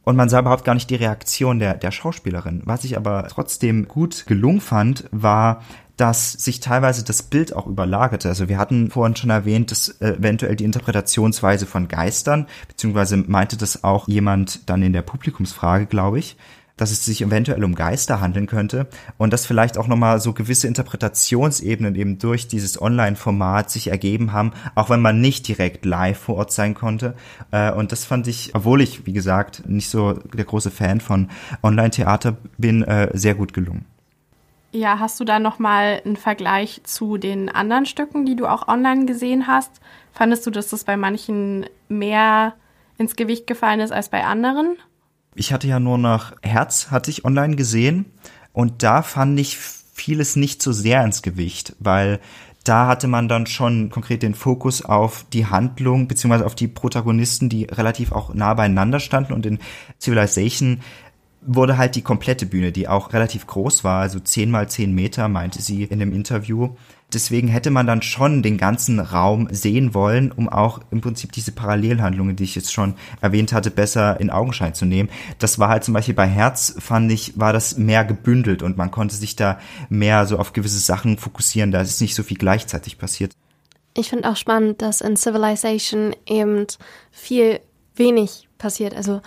und 0.10 0.16
man 0.16 0.28
sah 0.28 0.40
überhaupt 0.40 0.66
gar 0.66 0.74
nicht 0.74 0.90
die 0.90 0.96
Reaktion 0.96 1.60
der, 1.60 1.76
der 1.76 1.92
Schauspielerin. 1.92 2.64
Was 2.66 2.84
ich 2.84 2.98
aber 2.98 3.28
trotzdem 3.30 3.88
gut 3.88 4.26
gelungen 4.26 4.60
fand, 4.60 5.04
war, 5.12 5.62
dass 5.98 6.32
sich 6.32 6.62
teilweise 6.62 7.04
das 7.04 7.22
Bild 7.22 7.56
auch 7.56 7.68
überlagerte. 7.68 8.28
Also 8.28 8.50
wir 8.50 8.58
hatten 8.58 8.90
vorhin 8.90 9.16
schon 9.16 9.30
erwähnt, 9.30 9.70
dass 9.70 9.90
äh, 10.02 10.14
eventuell 10.14 10.56
die 10.56 10.64
Interpretationsweise 10.64 11.68
von 11.68 11.88
Geistern, 11.88 12.48
beziehungsweise 12.68 13.18
meinte 13.18 13.56
das 13.56 13.84
auch 13.84 14.08
jemand 14.08 14.68
dann 14.68 14.82
in 14.82 14.94
der 14.94 15.04
Publikumsfrage, 15.04 15.86
glaube 15.86 16.18
ich, 16.18 16.38
dass 16.80 16.92
es 16.92 17.04
sich 17.04 17.22
eventuell 17.22 17.64
um 17.64 17.76
Geister 17.76 18.22
handeln 18.22 18.48
könnte 18.48 18.88
und 19.18 19.34
dass 19.34 19.46
vielleicht 19.46 19.78
auch 19.78 19.88
nochmal 19.88 20.20
so 20.20 20.34
gewisse 20.34 20.68
Interpretationsebenen 20.68 21.96
eben 21.96 22.20
durch 22.20 22.48
dieses 22.48 22.82
Online-Format 22.82 23.70
sich 23.70 23.88
ergeben 23.88 24.32
haben, 24.32 24.52
auch 24.76 24.90
wenn 24.90 25.02
man 25.02 25.20
nicht 25.20 25.48
direkt 25.48 25.86
live 25.86 26.18
vor 26.18 26.38
Ort 26.38 26.52
sein 26.52 26.74
konnte. 26.74 27.16
Äh, 27.52 27.72
und 27.72 27.92
das 27.92 28.06
fand 28.06 28.28
ich, 28.28 28.56
obwohl 28.56 28.82
ich, 28.82 29.06
wie 29.06 29.14
gesagt, 29.14 29.68
nicht 29.68 29.90
so 29.90 30.14
der 30.14 30.46
große 30.46 30.72
Fan 30.72 31.02
von 31.02 31.30
Online-Theater 31.62 32.38
bin, 32.58 32.84
äh, 32.84 33.10
sehr 33.14 33.36
gut 33.36 33.54
gelungen. 33.54 33.86
Ja, 34.72 35.00
hast 35.00 35.20
du 35.20 35.26
da 35.26 35.40
nochmal 35.40 36.02
einen 36.06 36.16
Vergleich 36.16 36.82
zu 36.84 37.18
den 37.18 37.50
anderen 37.50 37.88
Stücken, 37.88 38.26
die 38.26 38.36
du 38.36 38.46
auch 38.46 38.68
online 38.68 39.06
gesehen 39.06 39.48
hast? 39.48 39.82
Fandest 40.14 40.46
du, 40.46 40.52
dass 40.52 40.70
das 40.70 40.84
bei 40.84 40.96
manchen 40.96 41.66
mehr 41.88 42.54
ins 42.98 43.16
Gewicht 43.16 43.48
gefallen 43.48 43.80
ist 43.80 43.92
als 43.92 44.10
bei 44.10 44.24
anderen? 44.24 44.78
Ich 45.36 45.54
hatte 45.54 45.68
ja 45.68 45.80
nur 45.80 45.98
noch 45.98 46.34
Herz, 46.42 46.92
hatte 46.92 47.12
ich 47.12 47.26
online 47.26 47.56
gesehen. 47.56 48.06
Und 48.52 48.84
da 48.84 49.04
fand 49.04 49.40
ich 49.40 49.58
vieles 49.58 50.36
nicht 50.36 50.62
so 50.62 50.72
sehr 50.72 51.04
ins 51.04 51.22
Gewicht, 51.22 51.76
weil 51.80 52.20
da 52.64 52.88
hatte 52.88 53.08
man 53.08 53.28
dann 53.28 53.46
schon 53.46 53.90
konkret 53.90 54.22
den 54.22 54.36
Fokus 54.36 54.84
auf 54.84 55.26
die 55.32 55.46
Handlung 55.46 56.08
beziehungsweise 56.08 56.46
auf 56.46 56.56
die 56.56 56.68
Protagonisten, 56.68 57.50
die 57.50 57.66
relativ 57.66 58.12
auch 58.12 58.34
nah 58.34 58.54
beieinander 58.54 59.00
standen 59.00 59.34
und 59.34 59.46
in 59.46 59.60
Civilization 60.00 60.82
wurde 61.42 61.78
halt 61.78 61.96
die 61.96 62.02
komplette 62.02 62.46
Bühne, 62.46 62.72
die 62.72 62.88
auch 62.88 63.14
relativ 63.14 63.48
groß 63.48 63.84
war, 63.84 64.02
also 64.02 64.20
10 64.20 64.52
mal 64.52 64.68
10 64.68 64.94
Meter, 64.94 65.30
meinte 65.30 65.62
sie 65.62 65.84
in 65.84 66.00
dem 66.00 66.14
Interview, 66.14 66.76
Deswegen 67.14 67.48
hätte 67.48 67.72
man 67.72 67.88
dann 67.88 68.02
schon 68.02 68.44
den 68.44 68.58
ganzen 68.58 69.00
Raum 69.00 69.48
sehen 69.52 69.94
wollen, 69.94 70.32
um 70.32 70.48
auch 70.48 70.80
im 70.92 71.02
Prinzip 71.02 71.32
diese 71.32 71.52
Parallelhandlungen, 71.52 72.36
die 72.36 72.44
ich 72.44 72.56
jetzt 72.56 72.72
schon 72.72 72.96
erwähnt 73.22 73.52
hatte, 73.52 73.72
besser 73.72 74.20
in 74.20 74.30
Augenschein 74.30 74.76
zu 74.76 74.86
nehmen. 74.86 75.10
Das 75.40 75.58
war 75.58 75.70
halt 75.70 75.84
zum 75.84 75.94
Beispiel 75.94 76.14
bei 76.14 76.28
Herz, 76.28 76.76
fand 76.78 77.12
ich, 77.12 77.40
war 77.40 77.52
das 77.52 77.78
mehr 77.78 78.06
gebündelt 78.06 78.62
und 78.62 78.78
man 78.78 78.92
konnte 78.92 79.16
sich 79.16 79.36
da 79.36 79.60
mehr 79.90 80.26
so 80.26 80.38
auf 80.38 80.54
gewisse 80.54 80.80
Sachen 80.80 81.18
fokussieren. 81.18 81.72
Da 81.72 81.82
ist 81.82 82.02
nicht 82.02 82.16
so 82.16 82.24
viel 82.24 82.38
gleichzeitig 82.38 82.98
passiert. 82.98 83.34
Ich 83.96 84.10
finde 84.10 84.30
auch 84.30 84.36
spannend, 84.36 84.82
dass 84.82 85.02
in 85.02 85.18
Civilization 85.18 86.16
eben 86.28 86.68
viel 87.12 87.60
wenig 87.96 88.48
passiert. 88.58 88.96
Also 88.96 89.22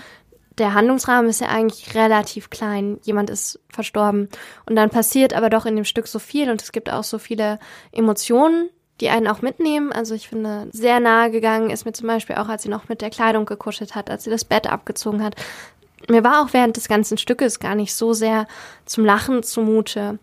der 0.63 0.75
Handlungsrahmen 0.75 1.29
ist 1.29 1.41
ja 1.41 1.49
eigentlich 1.49 1.97
relativ 1.97 2.49
klein. 2.49 3.01
Jemand 3.03 3.31
ist 3.31 3.59
verstorben. 3.69 4.29
Und 4.65 4.77
dann 4.77 4.91
passiert 4.91 5.35
aber 5.35 5.51
doch 5.51 5.67
in 5.67 5.75
dem 5.75 5.85
Stück 5.85 6.07
so 6.07 6.21
viel 6.21 6.51
und 6.51 6.63
es 6.63 6.71
gibt 6.71 6.89
auch 6.89 7.03
so 7.03 7.19
viele 7.19 7.59
Emotionen, 7.91 8.71
die 9.01 9.11
einen 9.11 9.27
auch 9.27 9.43
mitnehmen. 9.43 9.91
Also 9.91 10.15
ich 10.15 10.29
finde, 10.29 10.69
sehr 10.71 11.01
nahe 11.01 11.33
gegangen 11.33 11.71
ist 11.71 11.85
mir 11.85 11.93
zum 11.93 12.07
Beispiel 12.07 12.37
auch, 12.37 12.49
als 12.49 12.63
sie 12.63 12.69
noch 12.69 12.89
mit 12.89 13.01
der 13.01 13.11
Kleidung 13.11 13.45
gekuschelt 13.45 13.97
hat, 13.97 14.09
als 14.09 14.23
sie 14.23 14.31
das 14.31 14.45
Bett 14.45 14.71
abgezogen 14.71 15.25
hat. 15.25 15.35
Mir 16.09 16.23
war 16.23 16.43
auch 16.43 16.53
während 16.53 16.77
des 16.77 16.87
ganzen 16.87 17.19
Stückes 17.19 17.59
gar 17.59 17.75
nicht 17.75 17.93
so 17.93 18.13
sehr 18.13 18.47
zum 18.85 19.05
Lachen 19.05 19.43
zumute. 19.43 20.21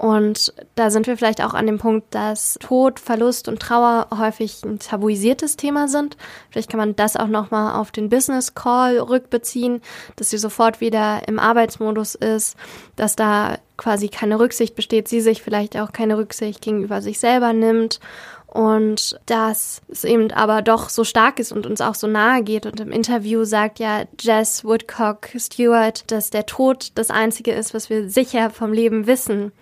Und 0.00 0.54
da 0.76 0.90
sind 0.90 1.06
wir 1.06 1.18
vielleicht 1.18 1.44
auch 1.44 1.52
an 1.52 1.66
dem 1.66 1.76
Punkt, 1.76 2.14
dass 2.14 2.54
Tod, 2.58 2.98
Verlust 2.98 3.48
und 3.48 3.60
Trauer 3.60 4.06
häufig 4.16 4.64
ein 4.64 4.78
tabuisiertes 4.78 5.58
Thema 5.58 5.88
sind. 5.88 6.16
Vielleicht 6.48 6.70
kann 6.70 6.80
man 6.80 6.96
das 6.96 7.18
auch 7.18 7.26
nochmal 7.26 7.78
auf 7.78 7.90
den 7.90 8.08
Business 8.08 8.54
Call 8.54 8.98
rückbeziehen, 8.98 9.82
dass 10.16 10.30
sie 10.30 10.38
sofort 10.38 10.80
wieder 10.80 11.28
im 11.28 11.38
Arbeitsmodus 11.38 12.14
ist, 12.14 12.56
dass 12.96 13.14
da 13.14 13.58
quasi 13.76 14.08
keine 14.08 14.38
Rücksicht 14.38 14.74
besteht, 14.74 15.06
sie 15.06 15.20
sich 15.20 15.42
vielleicht 15.42 15.76
auch 15.76 15.92
keine 15.92 16.16
Rücksicht 16.16 16.62
gegenüber 16.62 17.02
sich 17.02 17.20
selber 17.20 17.52
nimmt 17.52 18.00
und 18.46 19.20
dass 19.26 19.82
es 19.90 20.04
eben 20.04 20.32
aber 20.32 20.62
doch 20.62 20.88
so 20.88 21.04
stark 21.04 21.38
ist 21.38 21.52
und 21.52 21.66
uns 21.66 21.82
auch 21.82 21.94
so 21.94 22.06
nahe 22.06 22.42
geht. 22.42 22.64
Und 22.64 22.80
im 22.80 22.90
Interview 22.90 23.44
sagt 23.44 23.78
ja 23.78 24.04
Jess 24.18 24.64
Woodcock 24.64 25.28
Stewart, 25.36 26.10
dass 26.10 26.30
der 26.30 26.46
Tod 26.46 26.92
das 26.94 27.10
Einzige 27.10 27.52
ist, 27.52 27.74
was 27.74 27.90
wir 27.90 28.08
sicher 28.08 28.48
vom 28.48 28.72
Leben 28.72 29.06
wissen. 29.06 29.52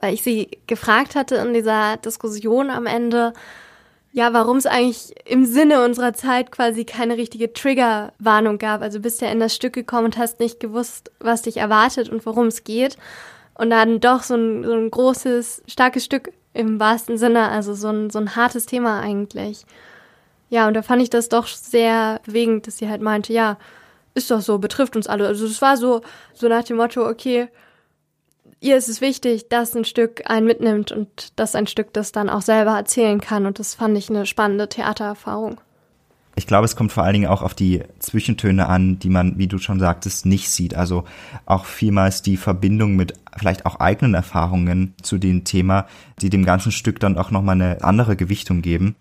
Weil 0.00 0.14
ich 0.14 0.22
sie 0.22 0.48
gefragt 0.66 1.14
hatte 1.14 1.36
in 1.36 1.54
dieser 1.54 1.96
Diskussion 1.96 2.70
am 2.70 2.86
Ende, 2.86 3.32
ja, 4.12 4.32
warum 4.32 4.56
es 4.56 4.66
eigentlich 4.66 5.14
im 5.26 5.44
Sinne 5.44 5.84
unserer 5.84 6.14
Zeit 6.14 6.50
quasi 6.50 6.84
keine 6.84 7.16
richtige 7.16 7.52
Triggerwarnung 7.52 8.58
gab. 8.58 8.80
Also 8.82 9.00
bist 9.00 9.20
ja 9.20 9.30
in 9.30 9.40
das 9.40 9.54
Stück 9.54 9.74
gekommen 9.74 10.06
und 10.06 10.18
hast 10.18 10.40
nicht 10.40 10.60
gewusst, 10.60 11.10
was 11.20 11.42
dich 11.42 11.58
erwartet 11.58 12.08
und 12.08 12.24
worum 12.26 12.46
es 12.46 12.64
geht. 12.64 12.96
Und 13.54 13.70
dann 13.70 14.00
doch 14.00 14.22
so 14.22 14.34
ein, 14.34 14.64
so 14.64 14.72
ein 14.72 14.90
großes, 14.90 15.62
starkes 15.66 16.04
Stück 16.04 16.32
im 16.54 16.80
wahrsten 16.80 17.18
Sinne, 17.18 17.48
also 17.48 17.74
so 17.74 17.88
ein, 17.88 18.10
so 18.10 18.18
ein 18.18 18.34
hartes 18.34 18.66
Thema 18.66 19.00
eigentlich. 19.00 19.66
Ja, 20.50 20.66
und 20.66 20.74
da 20.74 20.82
fand 20.82 21.02
ich 21.02 21.10
das 21.10 21.28
doch 21.28 21.46
sehr 21.46 22.20
bewegend, 22.24 22.66
dass 22.66 22.78
sie 22.78 22.88
halt 22.88 23.02
meinte, 23.02 23.32
ja, 23.32 23.58
ist 24.14 24.30
doch 24.30 24.40
so, 24.40 24.58
betrifft 24.58 24.96
uns 24.96 25.06
alle. 25.06 25.26
Also 25.26 25.46
es 25.46 25.60
war 25.60 25.76
so, 25.76 26.00
so 26.34 26.48
nach 26.48 26.64
dem 26.64 26.78
Motto, 26.78 27.06
okay, 27.06 27.48
ihr 28.60 28.76
ist 28.76 28.88
es 28.88 29.00
wichtig, 29.00 29.48
dass 29.48 29.74
ein 29.74 29.84
Stück 29.84 30.22
einen 30.26 30.46
mitnimmt 30.46 30.92
und 30.92 31.38
dass 31.38 31.54
ein 31.54 31.66
Stück 31.66 31.92
das 31.92 32.12
dann 32.12 32.28
auch 32.28 32.42
selber 32.42 32.72
erzählen 32.72 33.20
kann. 33.20 33.46
Und 33.46 33.58
das 33.58 33.74
fand 33.74 33.96
ich 33.96 34.10
eine 34.10 34.26
spannende 34.26 34.68
Theatererfahrung. 34.68 35.60
Ich 36.38 36.46
glaube, 36.46 36.66
es 36.66 36.76
kommt 36.76 36.92
vor 36.92 37.02
allen 37.02 37.14
Dingen 37.14 37.28
auch 37.28 37.42
auf 37.42 37.54
die 37.54 37.82
Zwischentöne 37.98 38.68
an, 38.68 39.00
die 39.00 39.08
man, 39.08 39.38
wie 39.38 39.48
du 39.48 39.58
schon 39.58 39.80
sagtest, 39.80 40.24
nicht 40.24 40.50
sieht. 40.50 40.72
Also 40.72 41.02
auch 41.46 41.64
vielmals 41.64 42.22
die 42.22 42.36
Verbindung 42.36 42.94
mit 42.94 43.14
vielleicht 43.36 43.66
auch 43.66 43.80
eigenen 43.80 44.14
Erfahrungen 44.14 44.94
zu 45.02 45.18
dem 45.18 45.42
Thema, 45.42 45.86
die 46.20 46.30
dem 46.30 46.44
ganzen 46.44 46.70
Stück 46.70 47.00
dann 47.00 47.18
auch 47.18 47.32
nochmal 47.32 47.56
eine 47.56 47.82
andere 47.82 48.14
Gewichtung 48.14 48.62
geben. 48.62 48.94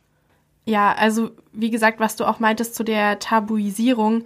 Ja, 0.66 0.94
also 0.94 1.30
wie 1.54 1.70
gesagt, 1.70 2.00
was 2.00 2.16
du 2.16 2.26
auch 2.26 2.40
meintest 2.40 2.74
zu 2.74 2.84
der 2.84 3.20
Tabuisierung. 3.20 4.24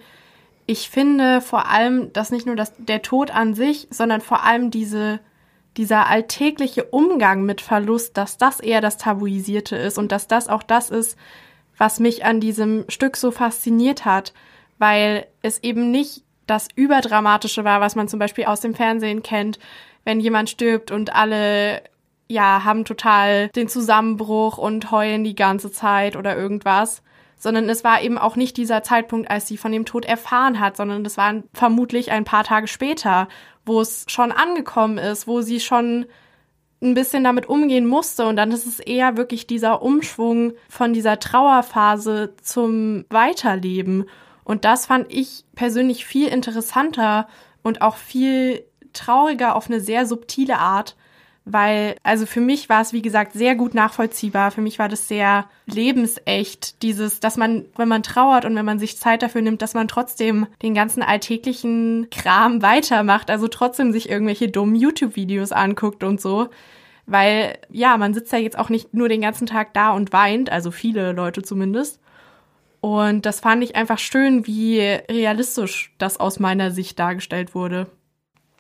Ich 0.65 0.89
finde 0.89 1.41
vor 1.41 1.67
allem, 1.67 2.13
dass 2.13 2.31
nicht 2.31 2.45
nur 2.45 2.55
das, 2.55 2.73
der 2.77 3.01
Tod 3.01 3.31
an 3.31 3.53
sich, 3.53 3.87
sondern 3.89 4.21
vor 4.21 4.43
allem 4.43 4.71
diese, 4.71 5.19
dieser 5.77 6.07
alltägliche 6.07 6.85
Umgang 6.85 7.43
mit 7.43 7.61
Verlust, 7.61 8.17
dass 8.17 8.37
das 8.37 8.59
eher 8.59 8.81
das 8.81 8.97
Tabuisierte 8.97 9.75
ist 9.75 9.97
und 9.97 10.11
dass 10.11 10.27
das 10.27 10.47
auch 10.47 10.63
das 10.63 10.89
ist, 10.89 11.17
was 11.77 11.99
mich 11.99 12.25
an 12.25 12.39
diesem 12.39 12.85
Stück 12.89 13.17
so 13.17 13.31
fasziniert 13.31 14.05
hat, 14.05 14.33
weil 14.77 15.25
es 15.41 15.63
eben 15.63 15.91
nicht 15.91 16.23
das 16.47 16.67
Überdramatische 16.75 17.63
war, 17.63 17.81
was 17.81 17.95
man 17.95 18.07
zum 18.07 18.19
Beispiel 18.19 18.45
aus 18.45 18.61
dem 18.61 18.75
Fernsehen 18.75 19.23
kennt, 19.23 19.59
wenn 20.03 20.19
jemand 20.19 20.49
stirbt 20.49 20.91
und 20.91 21.15
alle 21.15 21.81
ja 22.27 22.63
haben 22.63 22.85
total 22.85 23.49
den 23.49 23.67
Zusammenbruch 23.67 24.57
und 24.57 24.91
heulen 24.91 25.23
die 25.23 25.35
ganze 25.35 25.71
Zeit 25.71 26.15
oder 26.15 26.35
irgendwas, 26.35 27.01
sondern 27.41 27.67
es 27.69 27.83
war 27.83 28.03
eben 28.03 28.19
auch 28.19 28.35
nicht 28.35 28.55
dieser 28.55 28.83
Zeitpunkt, 28.83 29.31
als 29.31 29.47
sie 29.47 29.57
von 29.57 29.71
dem 29.71 29.83
Tod 29.83 30.05
erfahren 30.05 30.59
hat, 30.59 30.77
sondern 30.77 31.03
es 31.03 31.17
war 31.17 31.41
vermutlich 31.53 32.11
ein 32.11 32.23
paar 32.23 32.43
Tage 32.43 32.67
später, 32.67 33.27
wo 33.65 33.81
es 33.81 34.05
schon 34.07 34.31
angekommen 34.31 34.99
ist, 34.99 35.25
wo 35.25 35.41
sie 35.41 35.59
schon 35.59 36.05
ein 36.83 36.93
bisschen 36.93 37.23
damit 37.23 37.49
umgehen 37.49 37.87
musste. 37.87 38.27
Und 38.27 38.35
dann 38.35 38.51
ist 38.51 38.67
es 38.67 38.79
eher 38.79 39.17
wirklich 39.17 39.47
dieser 39.47 39.81
Umschwung 39.81 40.53
von 40.69 40.93
dieser 40.93 41.19
Trauerphase 41.19 42.35
zum 42.43 43.05
Weiterleben. 43.09 44.05
Und 44.43 44.63
das 44.63 44.85
fand 44.85 45.11
ich 45.11 45.43
persönlich 45.55 46.05
viel 46.05 46.27
interessanter 46.27 47.27
und 47.63 47.81
auch 47.81 47.95
viel 47.97 48.63
trauriger 48.93 49.55
auf 49.55 49.65
eine 49.67 49.79
sehr 49.79 50.05
subtile 50.05 50.59
Art, 50.59 50.95
weil, 51.43 51.95
also 52.03 52.27
für 52.27 52.39
mich 52.39 52.69
war 52.69 52.81
es, 52.81 52.93
wie 52.93 53.01
gesagt, 53.01 53.33
sehr 53.33 53.55
gut 53.55 53.73
nachvollziehbar. 53.73 54.51
Für 54.51 54.61
mich 54.61 54.77
war 54.77 54.89
das 54.89 55.07
sehr 55.07 55.45
lebensecht, 55.65 56.81
dieses, 56.83 57.19
dass 57.19 57.35
man, 57.35 57.65
wenn 57.77 57.87
man 57.87 58.03
trauert 58.03 58.45
und 58.45 58.55
wenn 58.55 58.65
man 58.65 58.77
sich 58.77 58.97
Zeit 58.97 59.23
dafür 59.23 59.41
nimmt, 59.41 59.61
dass 59.61 59.73
man 59.73 59.87
trotzdem 59.87 60.45
den 60.61 60.75
ganzen 60.75 61.01
alltäglichen 61.01 62.09
Kram 62.11 62.61
weitermacht, 62.61 63.31
also 63.31 63.47
trotzdem 63.47 63.91
sich 63.91 64.09
irgendwelche 64.09 64.49
dummen 64.49 64.75
YouTube-Videos 64.75 65.51
anguckt 65.51 66.03
und 66.03 66.21
so. 66.21 66.49
Weil, 67.07 67.57
ja, 67.71 67.97
man 67.97 68.13
sitzt 68.13 68.31
ja 68.31 68.37
jetzt 68.37 68.57
auch 68.57 68.69
nicht 68.69 68.93
nur 68.93 69.09
den 69.09 69.21
ganzen 69.21 69.47
Tag 69.47 69.73
da 69.73 69.91
und 69.91 70.13
weint, 70.13 70.51
also 70.51 70.69
viele 70.69 71.11
Leute 71.11 71.41
zumindest. 71.41 71.99
Und 72.81 73.25
das 73.25 73.39
fand 73.39 73.63
ich 73.63 73.75
einfach 73.75 73.99
schön, 73.99 74.45
wie 74.45 74.79
realistisch 74.79 75.93
das 75.97 76.19
aus 76.19 76.39
meiner 76.39 76.71
Sicht 76.71 76.99
dargestellt 76.99 77.55
wurde. 77.55 77.87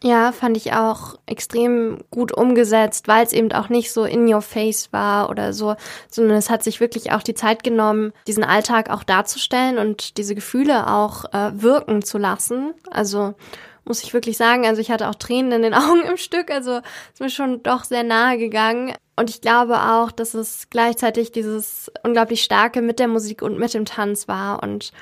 Ja, 0.03 0.31
fand 0.31 0.57
ich 0.57 0.73
auch 0.73 1.19
extrem 1.27 1.99
gut 2.09 2.35
umgesetzt, 2.35 3.07
weil 3.07 3.23
es 3.23 3.33
eben 3.33 3.51
auch 3.51 3.69
nicht 3.69 3.91
so 3.91 4.03
in 4.03 4.31
your 4.31 4.41
face 4.41 4.91
war 4.91 5.29
oder 5.29 5.53
so, 5.53 5.75
sondern 6.09 6.37
es 6.37 6.49
hat 6.49 6.63
sich 6.63 6.79
wirklich 6.79 7.11
auch 7.11 7.21
die 7.21 7.35
Zeit 7.35 7.63
genommen, 7.63 8.11
diesen 8.25 8.43
Alltag 8.43 8.89
auch 8.89 9.03
darzustellen 9.03 9.77
und 9.77 10.17
diese 10.17 10.33
Gefühle 10.33 10.87
auch 10.87 11.25
äh, 11.33 11.51
wirken 11.53 12.01
zu 12.01 12.17
lassen. 12.17 12.73
Also 12.89 13.35
muss 13.85 14.03
ich 14.03 14.13
wirklich 14.13 14.37
sagen, 14.37 14.65
also 14.65 14.81
ich 14.81 14.89
hatte 14.89 15.07
auch 15.07 15.15
Tränen 15.15 15.51
in 15.51 15.61
den 15.61 15.73
Augen 15.75 16.01
im 16.01 16.17
Stück, 16.17 16.49
also 16.49 16.79
ist 17.13 17.19
mir 17.19 17.29
schon 17.29 17.61
doch 17.61 17.83
sehr 17.83 18.03
nahe 18.03 18.39
gegangen. 18.39 18.95
Und 19.15 19.29
ich 19.29 19.41
glaube 19.41 19.81
auch, 19.81 20.11
dass 20.11 20.33
es 20.33 20.71
gleichzeitig 20.71 21.31
dieses 21.31 21.91
unglaublich 22.03 22.41
starke 22.41 22.81
mit 22.81 22.97
der 22.97 23.07
Musik 23.07 23.43
und 23.43 23.59
mit 23.59 23.75
dem 23.75 23.85
Tanz 23.85 24.27
war 24.27 24.63
und 24.63 24.93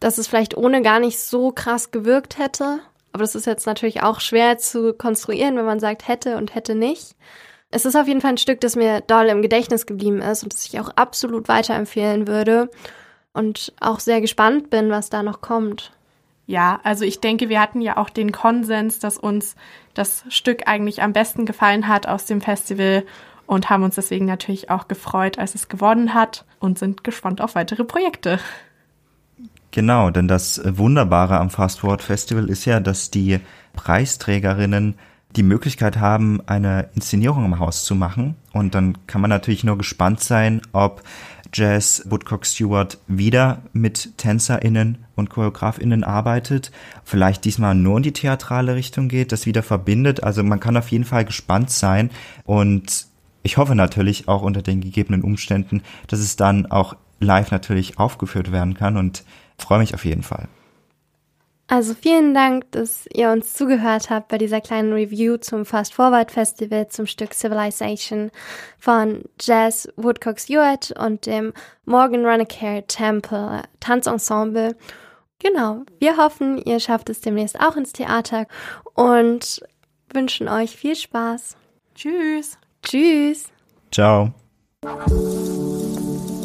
dass 0.00 0.18
es 0.18 0.26
vielleicht 0.26 0.56
ohne 0.56 0.82
gar 0.82 0.98
nicht 0.98 1.20
so 1.20 1.52
krass 1.52 1.92
gewirkt 1.92 2.38
hätte. 2.38 2.80
Aber 3.12 3.22
das 3.22 3.34
ist 3.34 3.46
jetzt 3.46 3.66
natürlich 3.66 4.02
auch 4.02 4.20
schwer 4.20 4.58
zu 4.58 4.94
konstruieren, 4.94 5.56
wenn 5.56 5.64
man 5.64 5.80
sagt 5.80 6.08
hätte 6.08 6.36
und 6.36 6.54
hätte 6.54 6.74
nicht. 6.74 7.16
Es 7.70 7.84
ist 7.84 7.96
auf 7.96 8.08
jeden 8.08 8.20
Fall 8.20 8.32
ein 8.32 8.38
Stück, 8.38 8.60
das 8.60 8.76
mir 8.76 9.00
doll 9.00 9.26
im 9.26 9.42
Gedächtnis 9.42 9.86
geblieben 9.86 10.20
ist 10.20 10.42
und 10.42 10.52
das 10.52 10.66
ich 10.66 10.80
auch 10.80 10.90
absolut 10.96 11.48
weiterempfehlen 11.48 12.26
würde 12.26 12.68
und 13.32 13.72
auch 13.80 14.00
sehr 14.00 14.20
gespannt 14.20 14.70
bin, 14.70 14.90
was 14.90 15.10
da 15.10 15.22
noch 15.22 15.40
kommt. 15.40 15.92
Ja, 16.46 16.80
also 16.82 17.04
ich 17.04 17.20
denke, 17.20 17.48
wir 17.48 17.60
hatten 17.60 17.80
ja 17.80 17.96
auch 17.96 18.10
den 18.10 18.32
Konsens, 18.32 18.98
dass 18.98 19.18
uns 19.18 19.54
das 19.94 20.24
Stück 20.30 20.66
eigentlich 20.66 21.00
am 21.00 21.12
besten 21.12 21.46
gefallen 21.46 21.86
hat 21.86 22.08
aus 22.08 22.26
dem 22.26 22.40
Festival 22.40 23.04
und 23.46 23.70
haben 23.70 23.84
uns 23.84 23.94
deswegen 23.94 24.26
natürlich 24.26 24.68
auch 24.68 24.88
gefreut, 24.88 25.38
als 25.38 25.54
es 25.54 25.68
gewonnen 25.68 26.12
hat 26.12 26.44
und 26.58 26.76
sind 26.76 27.04
gespannt 27.04 27.40
auf 27.40 27.54
weitere 27.54 27.84
Projekte. 27.84 28.40
Genau, 29.72 30.10
denn 30.10 30.26
das 30.26 30.60
Wunderbare 30.64 31.38
am 31.38 31.50
Fast 31.50 31.80
Forward 31.80 32.02
Festival 32.02 32.50
ist 32.50 32.64
ja, 32.64 32.80
dass 32.80 33.10
die 33.10 33.38
Preisträgerinnen 33.72 34.96
die 35.36 35.44
Möglichkeit 35.44 35.98
haben, 35.98 36.40
eine 36.46 36.88
Inszenierung 36.94 37.44
im 37.44 37.58
Haus 37.60 37.84
zu 37.84 37.94
machen. 37.94 38.34
Und 38.52 38.74
dann 38.74 39.06
kann 39.06 39.20
man 39.20 39.30
natürlich 39.30 39.62
nur 39.62 39.78
gespannt 39.78 40.20
sein, 40.20 40.60
ob 40.72 41.02
Jazz 41.52 42.04
Woodcock 42.08 42.46
Stewart 42.46 42.98
wieder 43.06 43.62
mit 43.72 44.16
TänzerInnen 44.18 44.98
und 45.16 45.30
ChoreografInnen 45.30 46.04
arbeitet, 46.04 46.70
vielleicht 47.04 47.44
diesmal 47.44 47.74
nur 47.74 47.96
in 47.96 48.02
die 48.02 48.12
theatrale 48.12 48.74
Richtung 48.74 49.08
geht, 49.08 49.32
das 49.32 49.46
wieder 49.46 49.62
verbindet. 49.62 50.22
Also 50.22 50.42
man 50.42 50.60
kann 50.60 50.76
auf 50.76 50.88
jeden 50.88 51.04
Fall 51.04 51.24
gespannt 51.24 51.70
sein 51.70 52.10
und 52.44 53.06
ich 53.42 53.56
hoffe 53.56 53.74
natürlich 53.74 54.28
auch 54.28 54.42
unter 54.42 54.62
den 54.62 54.80
gegebenen 54.80 55.22
Umständen, 55.22 55.82
dass 56.06 56.20
es 56.20 56.36
dann 56.36 56.66
auch 56.66 56.94
live 57.20 57.50
natürlich 57.50 57.98
aufgeführt 57.98 58.52
werden 58.52 58.74
kann 58.74 58.96
und 58.96 59.24
freue 59.62 59.78
mich 59.78 59.94
auf 59.94 60.04
jeden 60.04 60.22
Fall. 60.22 60.48
Also 61.70 61.94
vielen 61.94 62.34
Dank, 62.34 62.72
dass 62.72 63.06
ihr 63.14 63.30
uns 63.30 63.54
zugehört 63.54 64.10
habt 64.10 64.26
bei 64.26 64.38
dieser 64.38 64.60
kleinen 64.60 64.92
Review 64.92 65.36
zum 65.36 65.64
Fast 65.64 65.94
Forward 65.94 66.32
Festival 66.32 66.88
zum 66.88 67.06
Stück 67.06 67.32
Civilization 67.32 68.32
von 68.76 69.22
Jazz 69.40 69.88
Woodcock 69.94 70.40
Stewart 70.40 70.90
und 70.98 71.26
dem 71.26 71.52
Morgan 71.84 72.26
Runacare 72.26 72.84
Temple 72.88 73.62
Tanzensemble. 73.78 74.76
Genau, 75.38 75.84
wir 76.00 76.16
hoffen, 76.16 76.58
ihr 76.58 76.80
schafft 76.80 77.08
es 77.08 77.20
demnächst 77.20 77.60
auch 77.60 77.76
ins 77.76 77.92
Theater 77.92 78.46
und 78.94 79.62
wünschen 80.12 80.48
euch 80.48 80.76
viel 80.76 80.96
Spaß. 80.96 81.56
Tschüss. 81.94 82.58
Tschüss. 82.82 83.48
Ciao. 83.92 84.32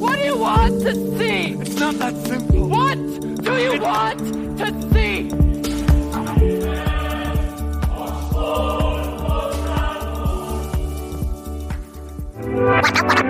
What 0.05 0.17
do 0.19 0.23
you 0.23 0.37
want 0.37 0.81
to 0.83 0.93
see? 1.17 1.57
It's 1.59 1.79
not 1.79 1.95
that 1.95 2.15
simple. 2.27 2.69
What 2.69 2.95
do 3.43 3.53
you 3.57 3.79
want 3.81 4.19
to 4.59 4.67
see? 4.93 5.29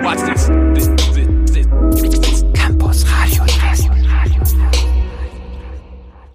Watch 0.02 0.20
this. 0.20 0.48
this, 0.74 0.88
this, 1.14 1.66
this. 2.20 2.42
Campus 2.54 3.04
Radio 3.10 3.44